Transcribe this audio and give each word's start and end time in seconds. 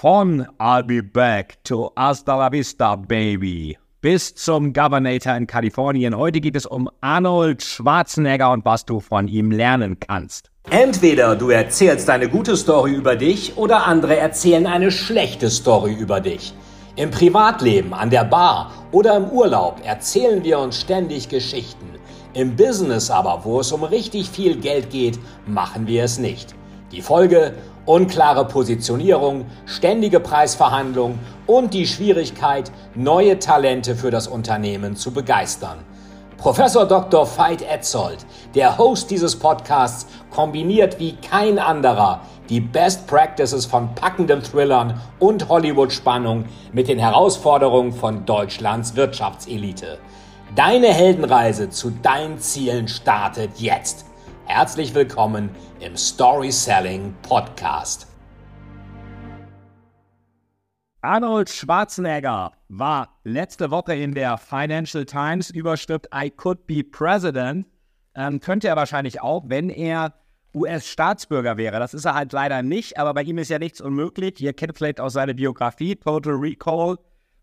Von 0.00 0.46
I'll 0.60 0.84
be 0.84 1.02
back 1.02 1.56
to 1.64 1.90
Hasta 1.96 2.36
la 2.36 2.52
Vista, 2.52 2.94
Baby 2.94 3.76
bis 4.00 4.32
zum 4.32 4.72
Governator 4.72 5.34
in 5.34 5.48
Kalifornien. 5.48 6.16
Heute 6.16 6.40
geht 6.40 6.54
es 6.54 6.66
um 6.66 6.88
Arnold 7.00 7.64
Schwarzenegger 7.64 8.52
und 8.52 8.64
was 8.64 8.84
du 8.84 9.00
von 9.00 9.26
ihm 9.26 9.50
lernen 9.50 9.98
kannst. 9.98 10.52
Entweder 10.70 11.34
du 11.34 11.50
erzählst 11.50 12.08
eine 12.10 12.28
gute 12.28 12.56
Story 12.56 12.92
über 12.92 13.16
dich 13.16 13.56
oder 13.56 13.88
andere 13.88 14.16
erzählen 14.16 14.68
eine 14.68 14.92
schlechte 14.92 15.50
Story 15.50 15.94
über 15.94 16.20
dich. 16.20 16.54
Im 16.94 17.10
Privatleben, 17.10 17.92
an 17.92 18.10
der 18.10 18.22
Bar 18.22 18.70
oder 18.92 19.16
im 19.16 19.24
Urlaub 19.24 19.80
erzählen 19.84 20.44
wir 20.44 20.60
uns 20.60 20.80
ständig 20.80 21.28
Geschichten. 21.28 21.88
Im 22.34 22.54
Business 22.54 23.10
aber, 23.10 23.40
wo 23.42 23.58
es 23.58 23.72
um 23.72 23.82
richtig 23.82 24.30
viel 24.30 24.60
Geld 24.60 24.90
geht, 24.90 25.18
machen 25.44 25.88
wir 25.88 26.04
es 26.04 26.20
nicht. 26.20 26.54
Die 26.92 27.02
Folge 27.02 27.52
unklare 27.88 28.44
Positionierung, 28.44 29.46
ständige 29.64 30.20
Preisverhandlungen 30.20 31.18
und 31.46 31.72
die 31.72 31.86
Schwierigkeit, 31.86 32.70
neue 32.94 33.38
Talente 33.38 33.96
für 33.96 34.10
das 34.10 34.28
Unternehmen 34.28 34.94
zu 34.94 35.10
begeistern. 35.10 35.78
Professor 36.36 36.86
Dr. 36.86 37.26
Veit 37.26 37.62
Etzold, 37.62 38.18
der 38.54 38.76
Host 38.76 39.10
dieses 39.10 39.36
Podcasts, 39.36 40.06
kombiniert 40.30 41.00
wie 41.00 41.16
kein 41.16 41.58
anderer 41.58 42.20
die 42.50 42.60
Best 42.60 43.06
Practices 43.06 43.64
von 43.66 43.94
packenden 43.94 44.42
Thrillern 44.42 45.00
und 45.18 45.48
Hollywood-Spannung 45.48 46.44
mit 46.72 46.88
den 46.88 46.98
Herausforderungen 46.98 47.92
von 47.92 48.24
Deutschlands 48.26 48.96
Wirtschaftselite. 48.96 49.98
Deine 50.54 50.88
Heldenreise 50.88 51.70
zu 51.70 51.90
deinen 51.90 52.38
Zielen 52.38 52.86
startet 52.86 53.58
jetzt. 53.58 54.07
Herzlich 54.50 54.94
willkommen 54.94 55.50
im 55.78 55.94
Story 55.94 56.50
Selling 56.50 57.14
Podcast. 57.20 58.06
Arnold 61.02 61.50
Schwarzenegger 61.50 62.52
war 62.70 63.20
letzte 63.24 63.70
Woche 63.70 63.94
in 63.94 64.14
der 64.14 64.38
Financial 64.38 65.04
Times 65.04 65.50
Überschrift 65.50 66.08
I 66.14 66.30
could 66.30 66.66
be 66.66 66.82
president. 66.82 67.66
Ähm, 68.14 68.40
könnte 68.40 68.68
er 68.68 68.76
wahrscheinlich 68.76 69.20
auch, 69.20 69.44
wenn 69.48 69.68
er 69.68 70.14
US-Staatsbürger 70.54 71.58
wäre. 71.58 71.78
Das 71.78 71.92
ist 71.92 72.06
er 72.06 72.14
halt 72.14 72.32
leider 72.32 72.62
nicht, 72.62 72.96
aber 72.98 73.12
bei 73.12 73.24
ihm 73.24 73.36
ist 73.36 73.50
ja 73.50 73.58
nichts 73.58 73.82
unmöglich. 73.82 74.40
Ihr 74.40 74.54
kennt 74.54 74.78
vielleicht 74.78 74.98
auch 74.98 75.10
seine 75.10 75.34
Biografie, 75.34 75.94
Total 75.94 76.32
Recall 76.32 76.96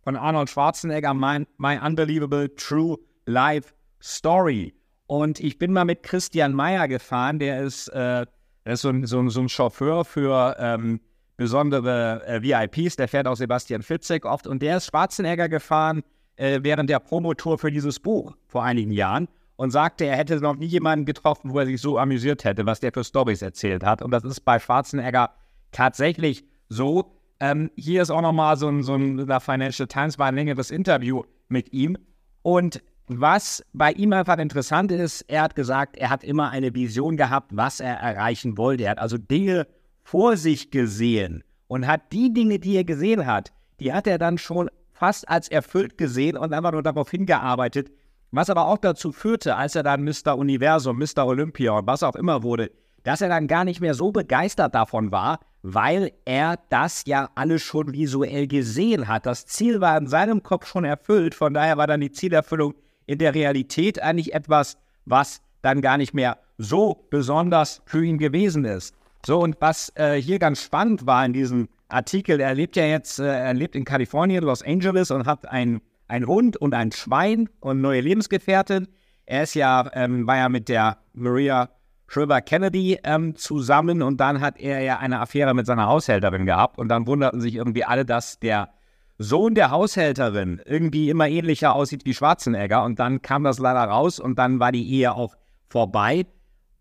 von 0.03 0.15
Arnold 0.15 0.49
Schwarzenegger, 0.49 1.13
My, 1.13 1.45
My 1.59 1.77
Unbelievable 1.77 2.55
True 2.55 2.97
Life 3.27 3.75
Story. 4.01 4.73
Und 5.07 5.39
ich 5.39 5.57
bin 5.57 5.71
mal 5.71 5.85
mit 5.85 6.03
Christian 6.03 6.53
Meyer 6.53 6.87
gefahren, 6.87 7.39
der 7.39 7.61
ist, 7.61 7.87
äh, 7.89 8.25
ist 8.65 8.81
so, 8.81 8.89
ein, 8.89 9.05
so, 9.05 9.27
so, 9.29 9.41
ein 9.41 9.49
Chauffeur 9.49 10.03
für 10.03 10.55
ähm, 10.59 10.99
besondere 11.37 12.25
äh, 12.25 12.41
VIPs, 12.41 12.95
der 12.95 13.07
fährt 13.07 13.27
auch 13.27 13.35
Sebastian 13.35 13.81
Fitzek 13.81 14.25
oft 14.25 14.47
und 14.47 14.61
der 14.61 14.77
ist 14.77 14.87
Schwarzenegger 14.87 15.49
gefahren 15.49 16.03
äh, 16.37 16.59
während 16.63 16.89
der 16.89 16.99
Promotour 16.99 17.57
für 17.57 17.71
dieses 17.71 17.99
Buch 17.99 18.35
vor 18.47 18.63
einigen 18.63 18.91
Jahren 18.91 19.27
und 19.57 19.71
sagte, 19.71 20.05
er 20.05 20.17
hätte 20.17 20.37
noch 20.37 20.55
nie 20.55 20.65
jemanden 20.65 21.05
getroffen, 21.05 21.53
wo 21.53 21.59
er 21.59 21.65
sich 21.65 21.79
so 21.79 21.97
amüsiert 21.97 22.43
hätte, 22.43 22.65
was 22.65 22.79
der 22.79 22.91
für 22.91 23.03
Stories 23.03 23.41
erzählt 23.41 23.83
hat. 23.83 24.01
Und 24.01 24.11
das 24.11 24.23
ist 24.23 24.41
bei 24.41 24.59
Schwarzenegger 24.59 25.31
tatsächlich 25.71 26.43
so. 26.69 27.11
Ähm, 27.39 27.69
hier 27.75 28.01
ist 28.01 28.11
auch 28.11 28.21
nochmal 28.21 28.57
so 28.57 28.67
ein, 28.67 28.83
so 28.83 28.95
ein, 28.95 29.27
Financial 29.39 29.87
Times 29.87 30.17
war 30.19 30.27
ein 30.27 30.35
längeres 30.35 30.71
Interview 30.71 31.23
mit 31.47 31.71
ihm. 31.73 31.97
Und 32.41 32.81
was 33.07 33.63
bei 33.73 33.91
ihm 33.91 34.13
einfach 34.13 34.37
interessant 34.37 34.91
ist, 34.91 35.21
er 35.27 35.43
hat 35.43 35.55
gesagt, 35.55 35.97
er 35.97 36.09
hat 36.09 36.23
immer 36.23 36.49
eine 36.49 36.73
Vision 36.73 37.17
gehabt, 37.17 37.55
was 37.55 37.79
er 37.79 37.95
erreichen 37.95 38.57
wollte. 38.57 38.85
Er 38.85 38.91
hat 38.91 38.99
also 38.99 39.17
Dinge 39.17 39.67
vor 40.03 40.37
sich 40.37 40.71
gesehen 40.71 41.43
und 41.67 41.87
hat 41.87 42.11
die 42.11 42.33
Dinge, 42.33 42.59
die 42.59 42.75
er 42.75 42.83
gesehen 42.83 43.25
hat, 43.25 43.51
die 43.79 43.93
hat 43.93 44.07
er 44.07 44.17
dann 44.17 44.37
schon 44.37 44.69
fast 44.93 45.27
als 45.29 45.49
erfüllt 45.49 45.97
gesehen 45.97 46.37
und 46.37 46.53
einfach 46.53 46.71
nur 46.71 46.83
darauf 46.83 47.11
hingearbeitet, 47.11 47.91
was 48.31 48.49
aber 48.49 48.67
auch 48.67 48.77
dazu 48.77 49.11
führte, 49.11 49.55
als 49.55 49.75
er 49.75 49.83
dann 49.83 50.03
Mr. 50.03 50.37
Universum, 50.37 50.97
Mr. 50.97 51.25
Olympia 51.25 51.73
und 51.73 51.87
was 51.87 52.03
auch 52.03 52.15
immer 52.15 52.43
wurde, 52.43 52.71
dass 53.03 53.21
er 53.21 53.29
dann 53.29 53.47
gar 53.47 53.65
nicht 53.65 53.81
mehr 53.81 53.93
so 53.93 54.11
begeistert 54.11 54.73
davon 54.73 55.11
war, 55.11 55.39
weil 55.61 56.11
er 56.25 56.59
das 56.69 57.03
ja 57.05 57.29
alles 57.35 57.61
schon 57.61 57.93
visuell 57.93 58.47
gesehen 58.47 59.07
hat. 59.07 59.25
Das 59.25 59.45
Ziel 59.45 59.81
war 59.81 59.97
in 59.97 60.07
seinem 60.07 60.43
Kopf 60.43 60.65
schon 60.65 60.85
erfüllt, 60.85 61.35
von 61.35 61.53
daher 61.53 61.77
war 61.77 61.87
dann 61.87 62.01
die 62.01 62.11
Zielerfüllung 62.11 62.73
in 63.05 63.17
der 63.17 63.33
Realität 63.33 64.01
eigentlich 64.01 64.33
etwas, 64.33 64.77
was 65.05 65.41
dann 65.61 65.81
gar 65.81 65.97
nicht 65.97 66.13
mehr 66.13 66.37
so 66.57 67.05
besonders 67.09 67.81
für 67.85 68.03
ihn 68.03 68.17
gewesen 68.17 68.65
ist. 68.65 68.95
So, 69.25 69.39
und 69.39 69.57
was 69.59 69.91
äh, 69.95 70.21
hier 70.21 70.37
ganz 70.39 70.61
spannend 70.61 71.07
war 71.07 71.25
in 71.25 71.33
diesem 71.33 71.67
Artikel, 71.87 72.39
er 72.39 72.53
lebt 72.53 72.75
ja 72.75 72.85
jetzt, 72.85 73.19
äh, 73.19 73.25
er 73.25 73.53
lebt 73.53 73.75
in 73.75 73.83
Kalifornien, 73.83 74.43
Los 74.43 74.61
Angeles 74.61 75.09
und 75.11 75.25
hat 75.25 75.47
ein, 75.47 75.81
ein 76.07 76.27
Hund 76.27 76.57
und 76.57 76.73
ein 76.73 76.91
Schwein 76.91 77.49
und 77.59 77.81
neue 77.81 78.01
Lebensgefährtin. 78.01 78.87
Er 79.25 79.43
ist 79.43 79.55
ja, 79.55 79.89
ähm, 79.93 80.27
war 80.27 80.37
ja 80.37 80.49
mit 80.49 80.69
der 80.69 80.97
Maria 81.13 81.69
Shriver 82.07 82.41
Kennedy 82.41 82.99
ähm, 83.03 83.35
zusammen 83.35 84.03
und 84.03 84.17
dann 84.17 84.39
hat 84.39 84.59
er 84.59 84.81
ja 84.81 84.99
eine 84.99 85.19
Affäre 85.19 85.55
mit 85.55 85.65
seiner 85.65 85.87
Haushälterin 85.87 86.45
gehabt 86.45 86.77
und 86.77 86.89
dann 86.89 87.07
wunderten 87.07 87.41
sich 87.41 87.55
irgendwie 87.55 87.83
alle, 87.83 88.05
dass 88.05 88.39
der 88.39 88.69
Sohn 89.17 89.55
der 89.55 89.71
Haushälterin 89.71 90.61
irgendwie 90.65 91.09
immer 91.09 91.27
ähnlicher 91.27 91.73
aussieht 91.73 92.05
wie 92.05 92.13
Schwarzenegger. 92.13 92.83
Und 92.83 92.99
dann 92.99 93.21
kam 93.21 93.43
das 93.43 93.59
leider 93.59 93.83
raus 93.83 94.19
und 94.19 94.37
dann 94.37 94.59
war 94.59 94.71
die 94.71 94.89
Ehe 94.89 95.13
auch 95.13 95.35
vorbei. 95.69 96.25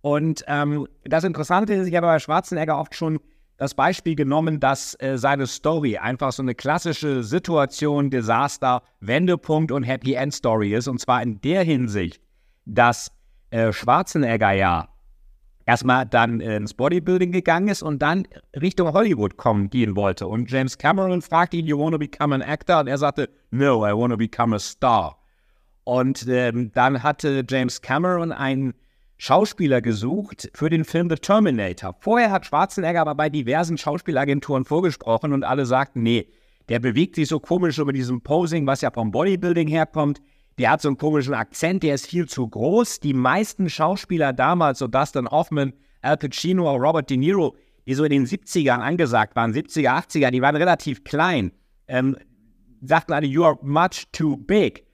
Und 0.01 0.45
ähm, 0.49 0.87
das 1.05 1.25
Interessante 1.25 1.75
ist, 1.75 1.89
ich 1.89 1.95
habe 1.95 2.07
bei 2.07 2.19
Schwarzenegger 2.19 2.79
oft 2.79 2.95
schon 2.95 3.21
das 3.57 3.75
Beispiel 3.75 4.17
genommen, 4.17 4.59
dass 4.59 4.95
äh, 5.01 5.17
seine 5.17 5.47
Story 5.47 5.97
einfach 5.97 6.33
so 6.33 6.43
eine 6.43 6.55
klassische 6.55 7.23
Situation, 7.23 8.11
Desaster, 8.11 8.83
Wendepunkt 9.01 9.71
und 9.71 9.85
Happy 9.85 10.15
End 10.15 10.35
Story 10.35 10.75
ist. 10.75 10.89
Und 10.89 11.01
zwar 11.01 11.23
in 11.23 11.41
der 11.41 11.63
Hinsicht, 11.63 12.21
dass 12.67 13.13
äh, 13.51 13.73
Schwarzenegger 13.73 14.53
ja 14.53 14.89
erstmal 15.67 16.07
dann 16.07 16.41
ins 16.41 16.75
Bodybuilding 16.75 17.33
gegangen 17.33 17.69
ist 17.69 17.83
und 17.83 18.01
dann 18.01 18.27
Richtung 18.61 18.93
Hollywood 18.93 19.37
kommen 19.37 19.71
gehen 19.71 19.97
wollte. 19.97 20.27
Und 20.27 20.51
James 20.51 20.79
Cameron 20.79 21.23
fragte 21.23 21.57
ihn, 21.57 21.67
you 21.67 21.79
want 21.79 21.93
to 21.93 21.99
become 21.99 22.35
an 22.35 22.43
actor? 22.43 22.81
Und 22.81 22.87
er 22.87 22.99
sagte, 22.99 23.29
no, 23.51 23.87
I 23.87 23.93
want 23.93 24.13
to 24.13 24.17
become 24.17 24.55
a 24.55 24.59
star. 24.59 25.19
Und 25.85 26.27
ähm, 26.29 26.73
dann 26.73 27.03
hatte 27.03 27.45
James 27.49 27.83
Cameron 27.83 28.33
einen 28.33 28.75
Schauspieler 29.17 29.81
gesucht 29.81 30.51
für 30.55 30.71
den 30.71 30.85
Film 30.85 31.09
The 31.09 31.17
Terminator. 31.17 31.95
Vorher 32.01 32.31
hat 32.31 32.47
Schwarzenegger 32.47 33.01
aber 33.01 33.15
bei 33.15 33.29
diversen 33.29 33.79
Schauspielagenturen 33.79 34.65
vorgesprochen 34.65 35.33
und 35.33 35.45
alle 35.45 35.67
sagten, 35.67 36.03
nee, 36.03 36.29
der 36.69 36.79
bewegt 36.79 37.15
sich 37.15 37.29
so 37.29 37.39
komisch 37.39 37.79
über 37.79 37.93
diesem 37.93 38.23
Posing, 38.23 38.67
was 38.67 38.81
ja 38.81 38.91
vom 38.91 39.11
Bodybuilding 39.11 39.69
herkommt 39.69 40.21
der 40.59 40.71
hat 40.71 40.81
so 40.81 40.89
einen 40.89 40.99
komischen 40.99 41.35
Akzent, 41.35 41.83
der 41.83 41.95
ist 41.95 42.07
viel 42.07 42.29
zu 42.29 42.47
groß. 42.49 43.01
Die 43.01 43.15
meisten 43.15 43.69
Schauspieler 43.69 44.33
damals, 44.33 44.79
so 44.79 44.87
Dustin 44.87 45.29
Hoffman, 45.29 45.73
Al 46.03 46.17
Pacino, 46.17 46.71
Robert 46.77 47.11
De 47.11 47.17
Niro, 47.17 47.57
die 47.87 47.95
so 47.95 48.05
in 48.05 48.11
den 48.11 48.27
70ern 48.27 48.81
angesagt 48.81 49.37
waren, 49.37 49.53
70er, 49.53 49.91
80er, 50.07 50.31
die 50.31 50.43
waren 50.43 50.57
relativ 50.57 51.05
klein, 51.05 51.53
ähm, 51.89 52.17
sagten 52.83 53.13
alle, 53.13 53.27
you 53.27 53.45
are 53.45 53.59
much 53.63 54.05
too 54.13 54.37
big. 54.37 54.85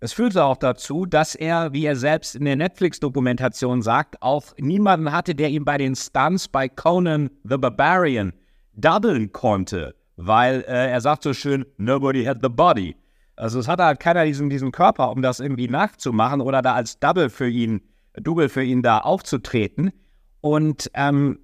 Das 0.00 0.12
führte 0.12 0.42
auch 0.44 0.56
dazu, 0.56 1.06
dass 1.06 1.36
er, 1.36 1.72
wie 1.72 1.84
er 1.84 1.94
selbst 1.94 2.34
in 2.34 2.44
der 2.44 2.56
Netflix-Dokumentation 2.56 3.82
sagt, 3.82 4.20
auch 4.20 4.46
niemanden 4.58 5.12
hatte, 5.12 5.34
der 5.34 5.50
ihm 5.50 5.64
bei 5.64 5.78
den 5.78 5.94
Stunts 5.94 6.48
bei 6.48 6.68
Conan 6.68 7.30
the 7.44 7.56
Barbarian 7.56 8.32
doublen 8.74 9.32
konnte, 9.32 9.94
weil 10.16 10.64
äh, 10.66 10.90
er 10.90 11.00
sagt 11.00 11.22
so 11.22 11.32
schön, 11.32 11.64
nobody 11.76 12.24
had 12.24 12.38
the 12.42 12.48
body. 12.48 12.96
Also 13.36 13.58
es 13.58 13.68
hatte 13.68 13.84
halt 13.84 14.00
keiner 14.00 14.24
diesen, 14.24 14.50
diesen 14.50 14.72
Körper, 14.72 15.10
um 15.10 15.22
das 15.22 15.40
irgendwie 15.40 15.68
nachzumachen 15.68 16.40
oder 16.40 16.62
da 16.62 16.74
als 16.74 16.98
Double 16.98 17.30
für 17.30 17.48
ihn, 17.48 17.82
Double 18.14 18.48
für 18.48 18.62
ihn 18.62 18.82
da 18.82 18.98
aufzutreten. 18.98 19.92
Und 20.40 20.90
ähm, 20.94 21.38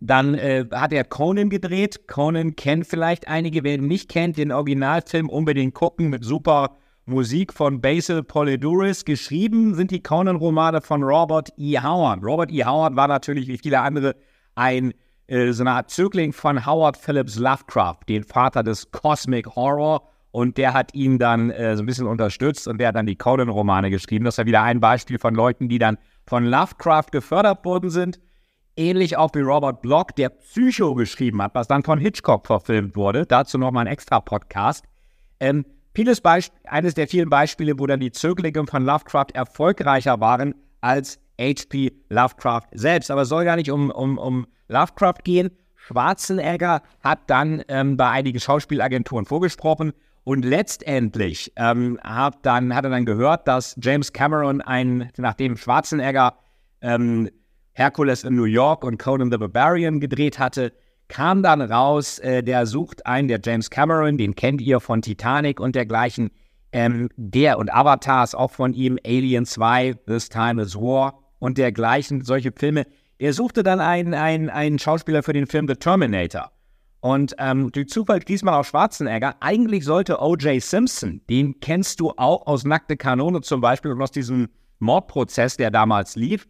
dann 0.00 0.34
äh, 0.34 0.66
hat 0.72 0.92
er 0.92 1.04
Conan 1.04 1.48
gedreht. 1.48 2.08
Conan 2.08 2.56
kennt 2.56 2.86
vielleicht 2.86 3.28
einige, 3.28 3.62
wer 3.62 3.74
ihn 3.74 3.86
nicht 3.86 4.10
kennt, 4.10 4.36
den 4.36 4.50
Originalfilm 4.50 5.28
unbedingt 5.28 5.74
gucken 5.74 6.10
mit 6.10 6.24
super 6.24 6.76
Musik 7.04 7.52
von 7.52 7.80
Basil 7.80 8.22
Poliduris. 8.22 9.04
Geschrieben 9.04 9.74
sind 9.74 9.90
die 9.90 10.02
Conan-Romane 10.02 10.80
von 10.80 11.02
Robert 11.04 11.50
E. 11.56 11.78
Howard. 11.78 12.22
Robert 12.24 12.50
E. 12.50 12.64
Howard 12.64 12.96
war 12.96 13.06
natürlich 13.06 13.46
wie 13.46 13.58
viele 13.58 13.80
andere 13.80 14.16
ein 14.54 14.92
äh, 15.28 15.52
so 15.52 15.62
eine 15.62 15.72
Art 15.72 15.90
Zögling 15.90 16.32
von 16.32 16.66
Howard 16.66 16.96
Phillips 16.96 17.36
Lovecraft, 17.36 18.00
den 18.08 18.24
Vater 18.24 18.62
des 18.62 18.90
Cosmic 18.90 19.46
Horror 19.54 20.08
und 20.32 20.56
der 20.56 20.72
hat 20.72 20.94
ihn 20.94 21.18
dann 21.18 21.50
äh, 21.50 21.76
so 21.76 21.82
ein 21.82 21.86
bisschen 21.86 22.06
unterstützt 22.06 22.66
und 22.66 22.78
der 22.78 22.88
hat 22.88 22.96
dann 22.96 23.06
die 23.06 23.16
Conan-Romane 23.16 23.90
geschrieben. 23.90 24.24
Das 24.24 24.34
ist 24.34 24.38
ja 24.38 24.46
wieder 24.46 24.62
ein 24.62 24.80
Beispiel 24.80 25.18
von 25.18 25.34
Leuten, 25.34 25.68
die 25.68 25.78
dann 25.78 25.98
von 26.26 26.44
Lovecraft 26.46 27.12
gefördert 27.12 27.64
worden 27.64 27.90
sind. 27.90 28.18
Ähnlich 28.74 29.18
auch 29.18 29.30
wie 29.34 29.40
Robert 29.40 29.82
Block, 29.82 30.16
der 30.16 30.30
Psycho 30.30 30.94
geschrieben 30.94 31.42
hat, 31.42 31.54
was 31.54 31.68
dann 31.68 31.82
von 31.82 31.98
Hitchcock 31.98 32.46
verfilmt 32.46 32.96
wurde. 32.96 33.26
Dazu 33.26 33.58
nochmal 33.58 33.86
ein 33.86 33.92
extra 33.92 34.20
Podcast. 34.20 34.86
Ähm, 35.38 35.66
vieles 35.94 36.22
eines 36.64 36.94
der 36.94 37.08
vielen 37.08 37.28
Beispiele, 37.28 37.78
wo 37.78 37.86
dann 37.86 38.00
die 38.00 38.10
Zöglinge 38.10 38.66
von 38.66 38.86
Lovecraft 38.86 39.34
erfolgreicher 39.34 40.18
waren 40.20 40.54
als 40.80 41.20
H.P. 41.38 41.92
Lovecraft 42.08 42.68
selbst. 42.72 43.10
Aber 43.10 43.22
es 43.22 43.28
soll 43.28 43.44
gar 43.44 43.56
nicht 43.56 43.70
um, 43.70 43.90
um, 43.90 44.16
um 44.16 44.46
Lovecraft 44.68 45.22
gehen. 45.24 45.50
Schwarzenegger 45.76 46.80
hat 47.02 47.18
dann 47.26 47.62
ähm, 47.68 47.98
bei 47.98 48.08
einigen 48.08 48.40
Schauspielagenturen 48.40 49.26
vorgesprochen 49.26 49.92
und 50.24 50.44
letztendlich 50.44 51.52
ähm, 51.56 51.98
hat, 52.02 52.38
dann, 52.42 52.74
hat 52.74 52.84
er 52.84 52.90
dann 52.90 53.04
gehört, 53.04 53.48
dass 53.48 53.76
James 53.80 54.12
Cameron 54.12 54.60
ein, 54.60 55.10
nachdem 55.16 55.56
Schwarzenegger 55.56 56.36
ähm, 56.80 57.28
Hercules 57.72 58.24
in 58.24 58.36
New 58.36 58.44
York 58.44 58.84
und 58.84 58.98
Conan 58.98 59.32
the 59.32 59.38
Barbarian 59.38 59.98
gedreht 59.98 60.38
hatte, 60.38 60.72
kam 61.08 61.42
dann 61.42 61.60
raus, 61.60 62.18
äh, 62.20 62.42
der 62.42 62.66
sucht 62.66 63.04
einen, 63.04 63.28
der 63.28 63.40
James 63.42 63.68
Cameron, 63.68 64.16
den 64.16 64.34
kennt 64.34 64.60
ihr 64.60 64.80
von 64.80 65.02
Titanic 65.02 65.58
und 65.60 65.74
dergleichen, 65.74 66.30
ähm, 66.72 67.08
der 67.16 67.58
und 67.58 67.72
Avatar 67.72 68.24
ist 68.24 68.34
auch 68.34 68.50
von 68.50 68.72
ihm, 68.72 68.98
Alien 69.04 69.44
2, 69.44 69.94
This 70.06 70.28
Time 70.28 70.62
is 70.62 70.76
War 70.76 71.18
und 71.38 71.58
dergleichen, 71.58 72.22
solche 72.22 72.52
Filme. 72.52 72.86
Er 73.18 73.32
suchte 73.32 73.62
dann 73.62 73.80
einen, 73.80 74.14
einen, 74.14 74.48
einen 74.48 74.78
Schauspieler 74.78 75.22
für 75.22 75.32
den 75.32 75.46
Film 75.46 75.66
The 75.66 75.74
Terminator. 75.74 76.51
Und 77.02 77.34
ähm, 77.38 77.72
durch 77.72 77.88
Zufall 77.88 78.20
diesmal 78.20 78.54
auch 78.54 78.64
Schwarzenegger. 78.64 79.34
Eigentlich 79.40 79.84
sollte 79.84 80.20
O.J. 80.20 80.62
Simpson, 80.62 81.20
den 81.28 81.58
kennst 81.58 81.98
du 81.98 82.12
auch 82.16 82.46
aus 82.46 82.64
Nackte 82.64 82.96
Kanone 82.96 83.40
zum 83.40 83.60
Beispiel 83.60 83.90
und 83.90 84.00
aus 84.00 84.12
diesem 84.12 84.48
Mordprozess, 84.78 85.56
der 85.56 85.72
damals 85.72 86.14
lief. 86.14 86.46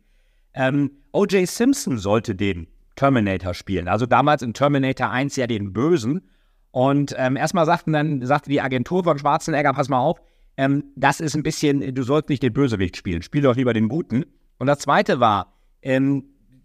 Ähm, 0.52 0.90
O.J. 1.12 1.48
Simpson 1.48 1.96
sollte 1.96 2.34
den 2.34 2.66
Terminator 2.96 3.54
spielen. 3.54 3.88
Also 3.88 4.04
damals 4.04 4.42
in 4.42 4.52
Terminator 4.52 5.08
1 5.08 5.36
ja 5.36 5.46
den 5.46 5.72
Bösen. 5.72 6.28
Und 6.70 7.14
ähm, 7.16 7.36
erstmal 7.36 7.64
sagten 7.64 7.94
dann, 7.94 8.26
sagte 8.26 8.50
die 8.50 8.60
Agentur 8.60 9.04
von 9.04 9.18
Schwarzenegger, 9.18 9.72
pass 9.72 9.88
mal 9.88 10.00
auf, 10.00 10.20
ähm, 10.58 10.84
das 10.96 11.20
ist 11.20 11.34
ein 11.34 11.42
bisschen, 11.42 11.94
du 11.94 12.02
sollst 12.02 12.28
nicht 12.28 12.42
den 12.42 12.52
Bösewicht 12.52 12.98
spielen, 12.98 13.22
spiel 13.22 13.40
doch 13.40 13.56
lieber 13.56 13.72
den 13.72 13.88
Guten. 13.88 14.26
Und 14.58 14.66
das 14.66 14.80
zweite 14.80 15.18
war, 15.18 15.54
ähm, 15.80 16.24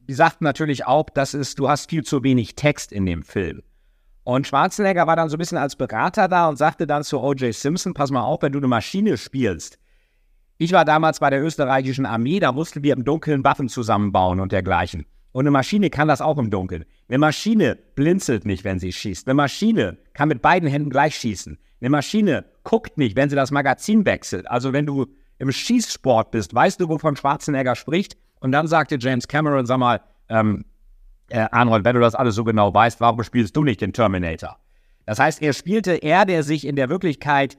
die 0.09 0.13
sagten 0.13 0.43
natürlich 0.43 0.85
auch, 0.85 1.09
das 1.09 1.33
ist, 1.33 1.57
du 1.57 1.69
hast 1.69 1.89
viel 1.89 2.03
zu 2.03 2.21
wenig 2.23 2.55
Text 2.55 2.91
in 2.91 3.05
dem 3.05 3.23
Film. 3.23 3.63
Und 4.27 4.45
Schwarzenegger 4.45 5.07
war 5.07 5.15
dann 5.15 5.29
so 5.29 5.37
ein 5.37 5.39
bisschen 5.39 5.57
als 5.57 5.77
Berater 5.77 6.27
da 6.27 6.49
und 6.49 6.57
sagte 6.57 6.85
dann 6.85 7.05
zu 7.05 7.21
O.J. 7.21 7.55
Simpson, 7.55 7.93
pass 7.93 8.11
mal 8.11 8.23
auf, 8.23 8.41
wenn 8.41 8.51
du 8.51 8.59
eine 8.59 8.67
Maschine 8.67 9.15
spielst. 9.15 9.79
Ich 10.57 10.73
war 10.73 10.83
damals 10.83 11.21
bei 11.21 11.29
der 11.29 11.41
österreichischen 11.41 12.05
Armee, 12.05 12.41
da 12.41 12.51
mussten 12.51 12.83
wir 12.83 12.91
im 12.91 13.05
Dunkeln 13.05 13.45
Waffen 13.45 13.69
zusammenbauen 13.69 14.41
und 14.41 14.51
dergleichen. 14.51 15.05
Und 15.31 15.43
eine 15.43 15.51
Maschine 15.51 15.89
kann 15.89 16.09
das 16.09 16.19
auch 16.19 16.37
im 16.39 16.49
Dunkeln. 16.49 16.83
Eine 17.07 17.19
Maschine 17.19 17.77
blinzelt 17.95 18.43
nicht, 18.43 18.65
wenn 18.65 18.79
sie 18.79 18.91
schießt. 18.91 19.29
Eine 19.29 19.35
Maschine 19.35 19.97
kann 20.13 20.27
mit 20.27 20.41
beiden 20.41 20.67
Händen 20.67 20.89
gleich 20.89 21.15
schießen. 21.15 21.57
Eine 21.79 21.89
Maschine 21.89 22.43
guckt 22.65 22.97
nicht, 22.97 23.15
wenn 23.15 23.29
sie 23.29 23.37
das 23.37 23.51
Magazin 23.51 24.05
wechselt. 24.05 24.51
Also 24.51 24.73
wenn 24.73 24.85
du 24.85 25.05
im 25.39 25.53
Schießsport 25.53 26.31
bist, 26.31 26.53
weißt 26.53 26.81
du, 26.81 26.89
wovon 26.89 27.15
Schwarzenegger 27.15 27.77
spricht? 27.77 28.17
Und 28.41 28.51
dann 28.51 28.67
sagte 28.67 28.97
James 28.99 29.29
Cameron, 29.29 29.65
sag 29.65 29.77
mal, 29.77 30.01
ähm, 30.27 30.65
äh, 31.29 31.47
Arnold, 31.51 31.85
wenn 31.85 31.95
du 31.95 32.01
das 32.01 32.15
alles 32.15 32.35
so 32.35 32.43
genau 32.43 32.73
weißt, 32.73 32.99
warum 33.01 33.23
spielst 33.23 33.55
du 33.55 33.63
nicht 33.63 33.81
den 33.81 33.93
Terminator? 33.93 34.57
Das 35.05 35.19
heißt, 35.19 35.41
er 35.41 35.53
spielte 35.53 35.93
er, 35.95 36.25
der 36.25 36.43
sich 36.43 36.65
in 36.65 36.75
der 36.75 36.89
Wirklichkeit, 36.89 37.57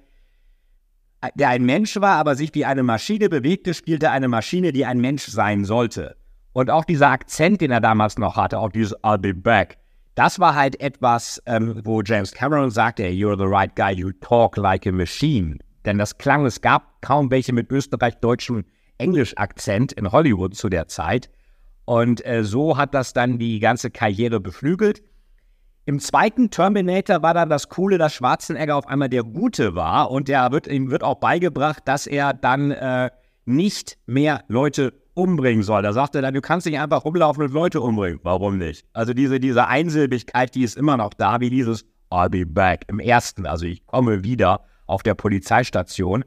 der 1.35 1.49
ein 1.49 1.65
Mensch 1.65 1.97
war, 1.97 2.17
aber 2.17 2.37
sich 2.37 2.55
wie 2.55 2.65
eine 2.65 2.83
Maschine 2.83 3.29
bewegte, 3.29 3.75
spielte 3.75 4.11
eine 4.11 4.29
Maschine, 4.29 4.73
die 4.73 4.87
ein 4.87 5.01
Mensch 5.01 5.27
sein 5.27 5.65
sollte. 5.65 6.17
Und 6.53 6.71
auch 6.71 6.85
dieser 6.85 7.11
Akzent, 7.11 7.61
den 7.61 7.71
er 7.71 7.81
damals 7.81 8.19
noch 8.19 8.37
hatte, 8.37 8.59
auch 8.59 8.71
dieses 8.71 8.97
I'll 9.03 9.19
be 9.19 9.35
back, 9.35 9.79
das 10.15 10.41
war 10.41 10.55
halt 10.55 10.81
etwas, 10.81 11.41
ähm, 11.47 11.81
wo 11.85 12.03
James 12.03 12.33
Cameron 12.33 12.71
sagte, 12.71 13.05
you're 13.05 13.39
the 13.39 13.45
right 13.45 13.75
guy, 13.77 13.93
you 13.93 14.11
talk 14.21 14.57
like 14.57 14.87
a 14.87 14.93
machine. 14.93 15.59
Denn 15.85 15.99
das 15.99 16.19
klang, 16.19 16.45
es 16.45 16.61
gab 16.61 17.01
kaum 17.03 17.31
welche 17.31 17.53
mit 17.53 17.71
österreich-deutschem 17.71 18.65
Englisch-Akzent 18.99 19.93
in 19.93 20.11
Hollywood 20.11 20.57
zu 20.57 20.69
der 20.69 20.89
Zeit. 20.89 21.31
Und 21.89 22.23
äh, 22.27 22.45
so 22.45 22.77
hat 22.77 22.93
das 22.93 23.15
dann 23.15 23.39
die 23.39 23.61
ganze 23.61 23.91
Karriere 23.91 24.41
beflügelt. 24.41 25.03
Im 25.87 26.01
zweiten 26.01 26.51
Terminator 26.51 27.23
war 27.23 27.33
dann 27.33 27.49
das 27.49 27.71
Coole, 27.71 27.97
dass 27.97 28.13
Schwarzenegger 28.13 28.77
auf 28.77 28.87
einmal 28.87 29.09
der 29.09 29.23
Gute 29.23 29.75
war 29.75 30.11
und 30.11 30.29
der 30.29 30.53
wird, 30.53 30.67
ihm 30.67 30.91
wird 30.91 31.03
auch 31.03 31.15
beigebracht, 31.15 31.85
dass 31.87 32.07
er 32.07 32.35
dann 32.35 32.73
äh, 32.73 33.09
nicht 33.47 33.97
mehr 34.05 34.45
Leute 34.49 34.93
umbringen 35.15 35.63
soll. 35.63 35.81
Da 35.81 35.95
sagt 35.95 36.15
er 36.15 36.21
dann, 36.21 36.35
du 36.35 36.43
kannst 36.43 36.67
nicht 36.67 36.79
einfach 36.79 37.07
rumlaufen 37.07 37.45
und 37.45 37.55
Leute 37.55 37.81
umbringen. 37.81 38.21
Warum 38.23 38.59
nicht? 38.59 38.85
Also 38.93 39.15
diese, 39.15 39.41
diese 39.41 39.67
Einsilbigkeit, 39.67 40.55
die 40.55 40.65
ist 40.65 40.77
immer 40.77 40.99
noch 40.99 41.15
da, 41.15 41.41
wie 41.41 41.49
dieses 41.49 41.87
I'll 42.11 42.29
be 42.29 42.45
back 42.45 42.85
im 42.89 43.01
ersten. 43.01 43.47
Also 43.47 43.65
ich 43.65 43.87
komme 43.87 44.25
wieder 44.25 44.61
auf 44.87 45.03
der 45.03 45.15
Polizeistation. 45.15 46.23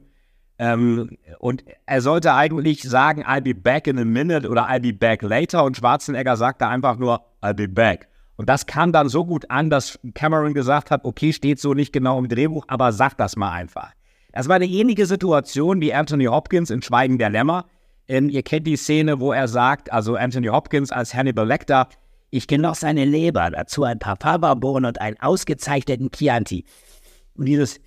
Ähm, 0.62 1.18
und 1.40 1.64
er 1.86 2.00
sollte 2.00 2.34
eigentlich 2.34 2.84
sagen, 2.84 3.24
I'll 3.24 3.40
be 3.40 3.52
back 3.52 3.88
in 3.88 3.98
a 3.98 4.04
minute 4.04 4.48
oder 4.48 4.70
I'll 4.70 4.78
be 4.78 4.92
back 4.92 5.22
later. 5.22 5.64
Und 5.64 5.76
Schwarzenegger 5.76 6.36
sagte 6.36 6.68
einfach 6.68 6.98
nur, 6.98 7.20
I'll 7.40 7.52
be 7.52 7.66
back. 7.66 8.06
Und 8.36 8.48
das 8.48 8.66
kam 8.66 8.92
dann 8.92 9.08
so 9.08 9.24
gut 9.24 9.50
an, 9.50 9.70
dass 9.70 9.98
Cameron 10.14 10.54
gesagt 10.54 10.92
hat, 10.92 11.04
okay, 11.04 11.32
steht 11.32 11.58
so 11.58 11.74
nicht 11.74 11.92
genau 11.92 12.16
im 12.16 12.28
Drehbuch, 12.28 12.64
aber 12.68 12.92
sag 12.92 13.16
das 13.16 13.34
mal 13.34 13.50
einfach. 13.50 13.90
Das 14.32 14.48
war 14.48 14.54
eine 14.54 14.66
ähnliche 14.66 15.06
Situation 15.06 15.80
wie 15.80 15.92
Anthony 15.92 16.26
Hopkins 16.26 16.70
in 16.70 16.80
Schweigen 16.80 17.18
der 17.18 17.30
Lämmer. 17.30 17.66
Ähm, 18.06 18.28
ihr 18.28 18.44
kennt 18.44 18.68
die 18.68 18.76
Szene, 18.76 19.18
wo 19.18 19.32
er 19.32 19.48
sagt, 19.48 19.92
also 19.92 20.14
Anthony 20.14 20.46
Hopkins 20.46 20.92
als 20.92 21.12
Hannibal 21.12 21.46
Lecter, 21.46 21.88
ich 22.30 22.46
genoss 22.46 22.80
seine 22.80 23.04
Leber, 23.04 23.50
dazu 23.50 23.82
ein 23.82 23.98
paar 23.98 24.16
Faberbohnen 24.16 24.84
und 24.84 25.00
einen 25.00 25.18
ausgezeichneten 25.18 26.12
Chianti. 26.12 26.64
Und 27.34 27.46
dieses 27.46 27.80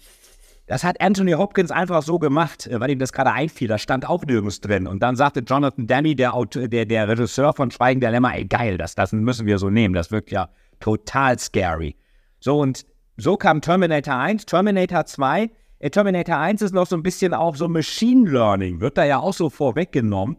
das 0.67 0.83
hat 0.83 0.99
Anthony 0.99 1.33
Hopkins 1.33 1.69
einfach 1.69 2.01
so 2.01 2.17
gemacht, 2.17 2.67
äh, 2.67 2.79
weil 2.79 2.91
ihm 2.91 2.99
das 2.99 3.13
gerade 3.13 3.31
einfiel. 3.31 3.67
Da 3.67 3.77
stand 3.77 4.07
auch 4.07 4.23
nirgends 4.23 4.61
drin. 4.61 4.87
Und 4.87 5.01
dann 5.03 5.15
sagte 5.15 5.41
Jonathan 5.41 5.87
Demme, 5.87 6.15
der, 6.15 6.33
der, 6.53 6.85
der 6.85 7.07
Regisseur 7.07 7.53
von 7.53 7.71
Schweigen 7.71 8.01
der 8.01 8.11
Lämmer, 8.11 8.35
ey 8.35 8.45
geil, 8.45 8.77
das, 8.77 8.95
das 8.95 9.11
müssen 9.11 9.45
wir 9.45 9.59
so 9.59 9.69
nehmen. 9.69 9.93
Das 9.93 10.11
wirkt 10.11 10.31
ja 10.31 10.49
total 10.79 11.37
scary. 11.39 11.95
So, 12.39 12.59
und 12.59 12.85
so 13.17 13.37
kam 13.37 13.61
Terminator 13.61 14.15
1. 14.15 14.45
Terminator 14.45 15.05
2. 15.05 15.49
Äh, 15.79 15.89
Terminator 15.89 16.37
1 16.37 16.61
ist 16.63 16.73
noch 16.73 16.87
so 16.87 16.95
ein 16.95 17.03
bisschen 17.03 17.33
auch 17.33 17.55
so 17.55 17.67
Machine 17.67 18.29
Learning, 18.29 18.81
wird 18.81 18.97
da 18.97 19.05
ja 19.05 19.19
auch 19.19 19.33
so 19.33 19.49
vorweggenommen. 19.49 20.37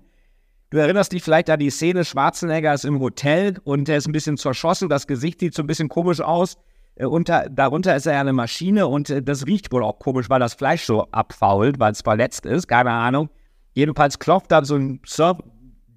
Du 0.71 0.79
erinnerst 0.79 1.13
dich 1.13 1.23
vielleicht 1.23 1.49
an 1.49 1.61
die 1.61 1.71
Szene, 1.71 2.05
Schwarzenegger 2.05 2.75
ist 2.75 2.85
im 2.85 2.99
Hotel 2.99 3.57
und 3.63 3.89
er 3.89 3.99
ist 3.99 4.09
ein 4.09 4.13
bisschen 4.13 4.37
zerschossen, 4.37 4.89
das 4.89 5.07
Gesicht 5.07 5.39
sieht 5.39 5.55
so 5.55 5.63
ein 5.63 5.69
bisschen 5.69 5.89
komisch 5.89 6.21
aus. 6.21 6.59
Äh, 6.97 7.05
unter, 7.05 7.49
darunter 7.51 7.95
ist 7.95 8.07
er 8.07 8.15
ja 8.15 8.21
eine 8.21 8.33
Maschine 8.33 8.89
und 8.89 9.11
äh, 9.11 9.23
das 9.23 9.47
riecht 9.47 9.71
wohl 9.73 9.85
auch 9.85 9.99
komisch, 9.99 10.29
weil 10.29 10.41
das 10.41 10.55
Fleisch 10.55 10.85
so 10.85 11.07
abfault, 11.13 11.79
weil 11.79 11.93
es 11.93 12.01
verletzt 12.01 12.47
ist, 12.47 12.67
keine 12.67 12.91
Ahnung. 12.91 13.29
Jedenfalls 13.75 14.19
klopft 14.19 14.51
dann 14.51 14.65
so 14.65 14.77
ein 14.77 15.01